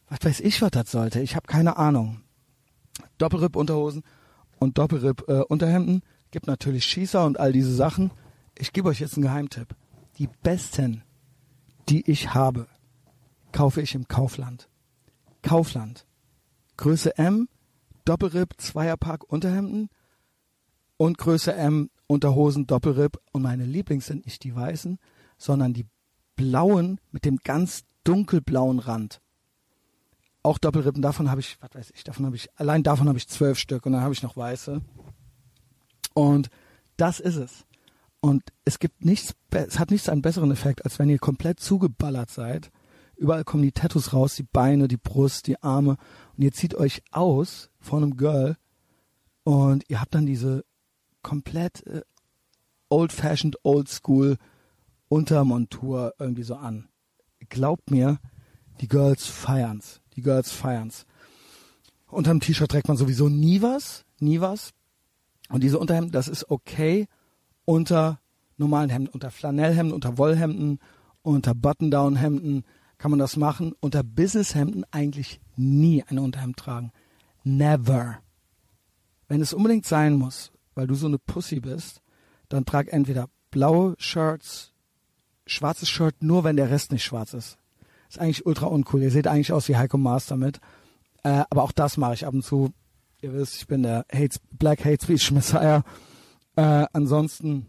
[0.07, 1.19] was weiß ich, was das sollte.
[1.19, 2.21] Ich habe keine Ahnung.
[3.17, 4.03] Doppelripp-Unterhosen
[4.59, 6.01] und Doppelripp-Unterhemden.
[6.31, 8.11] Gibt natürlich Schießer und all diese Sachen.
[8.57, 9.75] Ich gebe euch jetzt einen Geheimtipp.
[10.17, 11.03] Die besten,
[11.89, 12.67] die ich habe,
[13.51, 14.69] kaufe ich im Kaufland.
[15.43, 16.07] Kaufland.
[16.77, 17.47] Größe M,
[18.05, 19.89] Doppelripp, Zweierpack Unterhemden
[20.97, 23.19] und Größe M Unterhosen, Doppelripp.
[23.31, 24.97] Und meine Lieblings sind nicht die weißen,
[25.37, 25.85] sondern die
[26.35, 29.21] blauen mit dem ganz dunkelblauen Rand.
[30.41, 33.29] Auch Doppelrippen, davon habe ich, was weiß ich, davon habe ich, allein davon habe ich
[33.29, 34.81] zwölf Stück und dann habe ich noch weiße.
[36.13, 36.49] Und
[36.97, 37.65] das ist es.
[38.19, 42.29] Und es gibt nichts, es hat nichts einen besseren Effekt, als wenn ihr komplett zugeballert
[42.29, 42.71] seid
[43.23, 45.95] Überall kommen die Tattoos raus, die Beine, die Brust, die Arme.
[46.35, 48.57] Und ihr zieht euch aus von einem Girl
[49.45, 50.65] und ihr habt dann diese
[51.21, 52.01] komplett äh,
[52.89, 54.35] old-fashioned, old-school
[55.07, 56.89] Untermontur irgendwie so an.
[57.47, 58.19] Glaubt mir,
[58.81, 60.01] die Girls feiern's.
[60.17, 61.05] Die Girls feiern's.
[62.07, 64.71] Unterm T-Shirt trägt man sowieso nie was, nie was.
[65.47, 67.07] Und diese Unterhemden, das ist okay
[67.63, 68.19] unter
[68.57, 70.79] normalen Hemden, unter Flanellhemden, unter Wollhemden,
[71.21, 72.65] unter Button-Down-Hemden
[73.03, 73.73] kann man das machen.
[73.81, 76.93] Unter Businesshemden eigentlich nie ein Unterhemd tragen.
[77.43, 78.19] Never.
[79.27, 82.01] Wenn es unbedingt sein muss, weil du so eine Pussy bist,
[82.47, 84.71] dann trag entweder blaue Shirts,
[85.45, 87.57] schwarzes Shirt, nur wenn der Rest nicht schwarz ist.
[88.07, 89.01] Ist eigentlich ultra uncool.
[89.01, 90.61] Ihr seht eigentlich aus wie Heiko Maas damit.
[91.23, 92.71] Äh, aber auch das mache ich ab und zu.
[93.19, 95.83] Ihr wisst, ich bin der Hate, Black Hate Speech Messiah.
[96.55, 97.65] Äh, ansonsten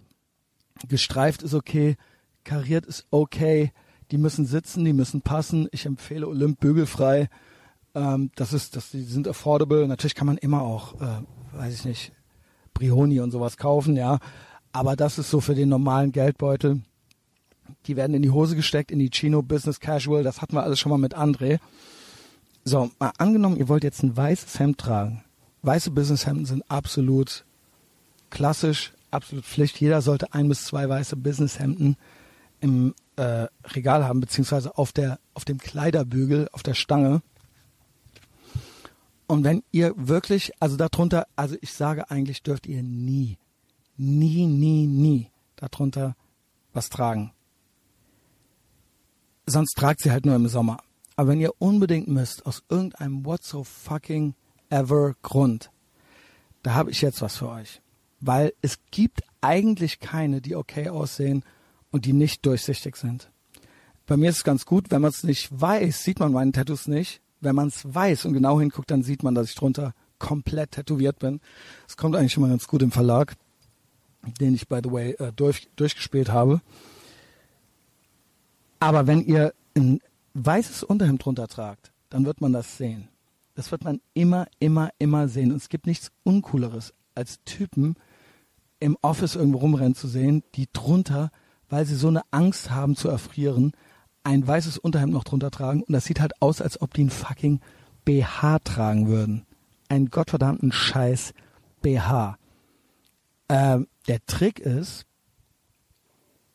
[0.87, 1.97] gestreift ist okay,
[2.45, 3.73] kariert ist okay
[4.15, 5.67] die müssen sitzen, die müssen passen.
[5.73, 7.29] Ich empfehle Olymp bügelfrei.
[7.97, 9.89] Ähm, das ist, das, die sind affordable.
[9.89, 12.13] Natürlich kann man immer auch, äh, weiß ich nicht,
[12.75, 14.21] Brioni und sowas kaufen, ja.
[14.71, 16.83] Aber das ist so für den normalen Geldbeutel.
[17.87, 20.23] Die werden in die Hose gesteckt, in die Chino Business Casual.
[20.23, 21.59] Das hatten wir alles schon mal mit André.
[22.63, 25.25] So, mal angenommen, ihr wollt jetzt ein weißes Hemd tragen.
[25.63, 27.45] Weiße Businesshemden sind absolut
[28.31, 29.81] klassisch, absolut Pflicht.
[29.81, 31.97] Jeder sollte ein bis zwei weiße Businesshemden
[32.65, 37.21] im äh, Regal haben, beziehungsweise auf, der, auf dem Kleiderbügel, auf der Stange.
[39.27, 43.37] Und wenn ihr wirklich, also darunter, also ich sage eigentlich, dürft ihr nie,
[43.99, 46.17] nie, nie, nie darunter
[46.73, 47.35] was tragen.
[49.45, 50.79] Sonst tragt sie halt nur im Sommer.
[51.17, 54.35] Aber wenn ihr unbedingt müsst, aus irgendeinem what so fucking
[54.71, 55.71] ever Grund,
[56.63, 57.83] da habe ich jetzt was für euch.
[58.21, 61.45] Weil es gibt eigentlich keine, die okay aussehen
[61.95, 63.31] und die nicht durchsichtig sind.
[64.05, 66.89] Bei mir ist es ganz gut, wenn man es nicht weiß, sieht man meine Tattoos
[66.89, 67.21] nicht.
[67.41, 71.21] Wenn man es weiß und genau hinguckt, dann sieht man, dass ich drunter komplett tätowiert
[71.21, 71.41] bin.
[71.87, 73.37] Es kommt eigentlich immer ganz gut im Verlag,
[74.41, 76.61] den ich, by the way, äh, durch, durchgespielt habe.
[78.81, 80.01] Aber wenn ihr ein
[80.33, 83.07] weißes Unterhemd drunter tragt, dann wird man das sehen.
[83.55, 85.53] Das wird man immer, immer, immer sehen.
[85.53, 87.95] Und es gibt nichts Uncooleres, als Typen
[88.81, 91.31] im Office irgendwo rumrennen zu sehen, die drunter
[91.75, 93.73] weil sie so eine Angst haben zu erfrieren,
[94.23, 97.11] ein weißes Unterhemd noch drunter tragen und das sieht halt aus, als ob die einen
[97.11, 97.61] fucking
[98.05, 99.45] BH tragen würden.
[99.89, 101.35] Einen gottverdammten Scheiß
[101.83, 102.39] BH.
[103.49, 105.05] Ähm, der Trick ist,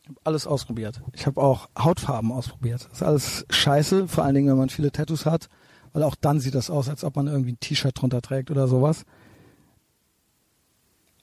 [0.04, 1.02] ich habe alles ausprobiert.
[1.12, 2.86] Ich habe auch Hautfarben ausprobiert.
[2.86, 5.50] Das ist alles scheiße, vor allen Dingen, wenn man viele Tattoos hat,
[5.92, 8.70] weil auch dann sieht das aus, als ob man irgendwie ein T-Shirt drunter trägt oder
[8.70, 9.04] sowas.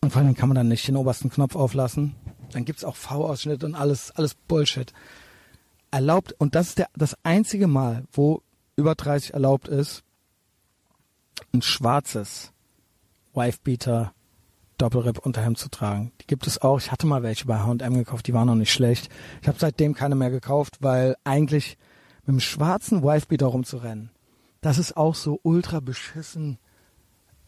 [0.02, 2.14] Und vor allem kann man dann nicht den obersten Knopf auflassen.
[2.52, 4.92] Dann gibt's auch V-Ausschnitt und alles, alles Bullshit.
[5.90, 8.42] Erlaubt, und das ist der, das einzige Mal, wo
[8.76, 10.02] über 30 erlaubt ist,
[11.52, 12.52] ein schwarzes
[13.34, 14.12] Wifebeater
[14.78, 16.12] Doppelripp Unterhemd zu tragen.
[16.20, 16.78] Die gibt es auch.
[16.78, 19.08] Ich hatte mal welche bei H&M gekauft, die waren noch nicht schlecht.
[19.40, 21.78] Ich habe seitdem keine mehr gekauft, weil eigentlich
[22.22, 24.10] mit einem schwarzen Wifebeater rumzurennen,
[24.60, 26.58] das ist auch so ultra beschissen,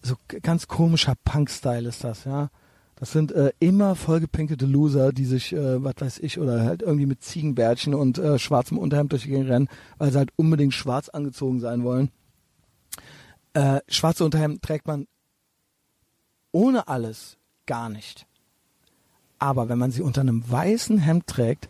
[0.02, 2.50] so ganz komischer Punk-Style ist das, ja.
[2.98, 7.06] Das sind äh, immer vollgepinkelte Loser, die sich, äh, was weiß ich, oder halt irgendwie
[7.06, 9.68] mit Ziegenbärtchen und äh, schwarzem Unterhemd durch die Gegend rennen,
[9.98, 12.10] weil sie halt unbedingt schwarz angezogen sein wollen.
[13.52, 15.06] Äh, schwarze Unterhemd trägt man
[16.50, 18.26] ohne alles gar nicht.
[19.38, 21.68] Aber wenn man sie unter einem weißen Hemd trägt,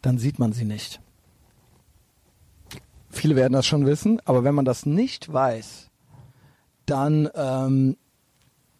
[0.00, 1.02] dann sieht man sie nicht.
[3.10, 5.90] Viele werden das schon wissen, aber wenn man das nicht weiß,
[6.86, 7.96] dann ähm,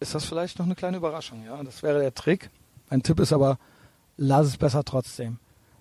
[0.01, 1.45] ist das vielleicht noch eine kleine Überraschung.
[1.45, 2.49] Ja, das wäre der Trick.
[2.89, 3.57] Mein Tipp ist aber,
[4.17, 5.37] lass es besser trotzdem.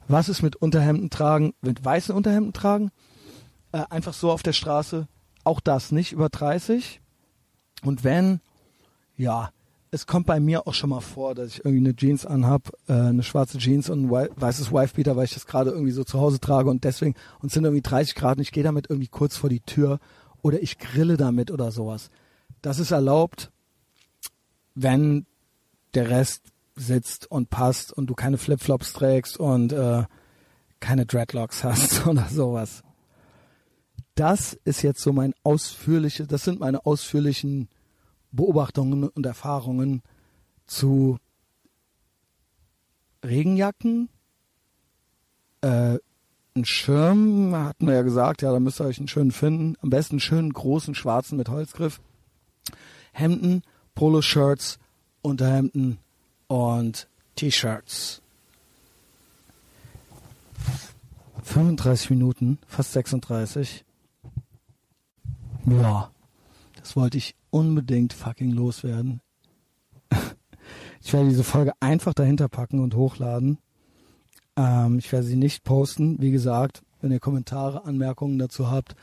[0.09, 2.91] Was ist mit Unterhemden tragen, mit weißen Unterhemden tragen?
[3.73, 5.09] Äh, einfach so auf der Straße,
[5.45, 7.01] auch das nicht über 30.
[7.83, 8.41] Und wenn,
[9.17, 9.51] ja,
[9.91, 12.93] es kommt bei mir auch schon mal vor, dass ich irgendwie eine Jeans anhab, äh,
[12.93, 16.41] eine schwarze Jeans und ein weißes Wifebeater, weil ich das gerade irgendwie so zu Hause
[16.41, 19.37] trage und deswegen, und es sind irgendwie 30 Grad und ich gehe damit irgendwie kurz
[19.37, 19.99] vor die Tür
[20.43, 22.11] oder ich grille damit oder sowas.
[22.63, 23.51] Das ist erlaubt,
[24.75, 25.27] wenn
[25.95, 26.43] der Rest
[26.77, 30.05] sitzt und passt und du keine Flipflops trägst und äh,
[30.81, 32.83] keine Dreadlocks hast oder sowas.
[34.15, 37.69] Das ist jetzt so mein ausführliche, das sind meine ausführlichen
[38.33, 40.03] Beobachtungen und Erfahrungen
[40.67, 41.19] zu
[43.25, 44.09] Regenjacken,
[45.63, 45.99] äh,
[46.57, 49.77] ein Schirm, hatten wir ja gesagt, ja, da müsst ihr euch einen schönen finden.
[49.81, 52.01] Am besten einen schönen großen schwarzen mit Holzgriff.
[53.13, 53.63] Hemden,
[54.01, 54.79] Poloshirts,
[55.21, 55.99] Unterhemden
[56.47, 58.23] und T-Shirts.
[61.43, 63.85] 35 Minuten, fast 36.
[65.67, 66.11] Ja,
[66.77, 69.21] das wollte ich unbedingt fucking loswerden.
[71.03, 73.59] Ich werde diese Folge einfach dahinter packen und hochladen.
[74.57, 76.21] Ähm, ich werde sie nicht posten.
[76.21, 78.97] Wie gesagt, wenn ihr Kommentare, Anmerkungen dazu habt,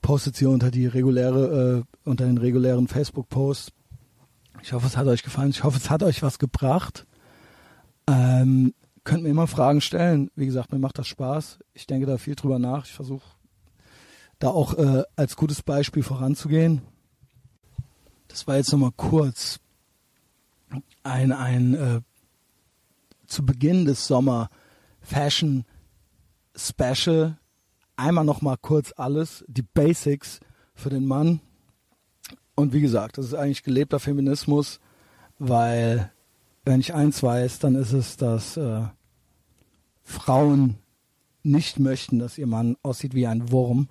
[0.00, 3.72] postet sie unter die reguläre, äh, unter den regulären Facebook-Post.
[4.62, 5.50] Ich hoffe, es hat euch gefallen.
[5.50, 7.06] Ich hoffe, es hat euch was gebracht.
[8.06, 8.74] Ähm,
[9.04, 10.30] könnt mir immer Fragen stellen.
[10.34, 11.58] Wie gesagt, mir macht das Spaß.
[11.74, 12.86] Ich denke da viel drüber nach.
[12.86, 13.24] Ich versuche
[14.38, 16.82] da auch äh, als gutes Beispiel voranzugehen.
[18.28, 19.60] Das war jetzt nochmal kurz
[21.02, 22.00] ein, ein äh,
[23.26, 24.50] zu Beginn des Sommer
[25.00, 25.64] Fashion
[26.56, 27.38] Special.
[27.96, 30.40] Einmal nochmal kurz alles, die Basics
[30.74, 31.40] für den Mann.
[32.54, 34.80] Und wie gesagt, das ist eigentlich gelebter Feminismus,
[35.38, 36.10] weil
[36.64, 38.82] wenn ich eins weiß, dann ist es, dass äh,
[40.02, 40.78] Frauen
[41.42, 43.88] nicht möchten, dass ihr Mann aussieht wie ein Wurm.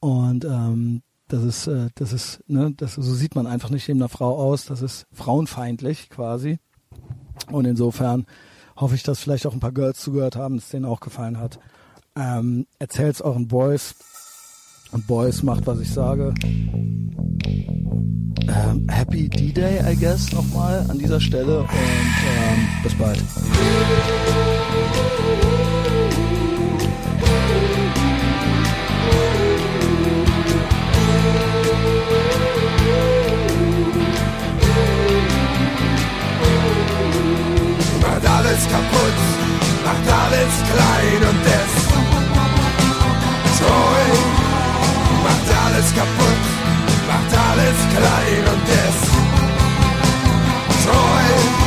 [0.00, 4.00] Und ähm, das ist, äh, das ist, ne, das so sieht man einfach nicht neben
[4.00, 4.66] einer Frau aus.
[4.66, 6.58] Das ist frauenfeindlich quasi.
[7.50, 8.26] Und insofern
[8.76, 11.58] hoffe ich, dass vielleicht auch ein paar Girls zugehört haben, dass denen auch gefallen hat.
[12.14, 13.94] Ähm, erzählt's euren Boys.
[14.92, 16.32] Und Boys macht, was ich sage.
[18.48, 23.22] Ähm, happy D-Day, I guess, nochmal an dieser Stelle und ähm, bis bald.
[38.00, 39.18] Macht alles kaputt,
[39.84, 41.38] macht alles klein und
[43.44, 43.66] destroy.
[44.12, 44.25] Macht
[45.76, 46.44] alles kaputt,
[47.06, 49.10] macht alles klein und ist
[50.86, 51.65] treu.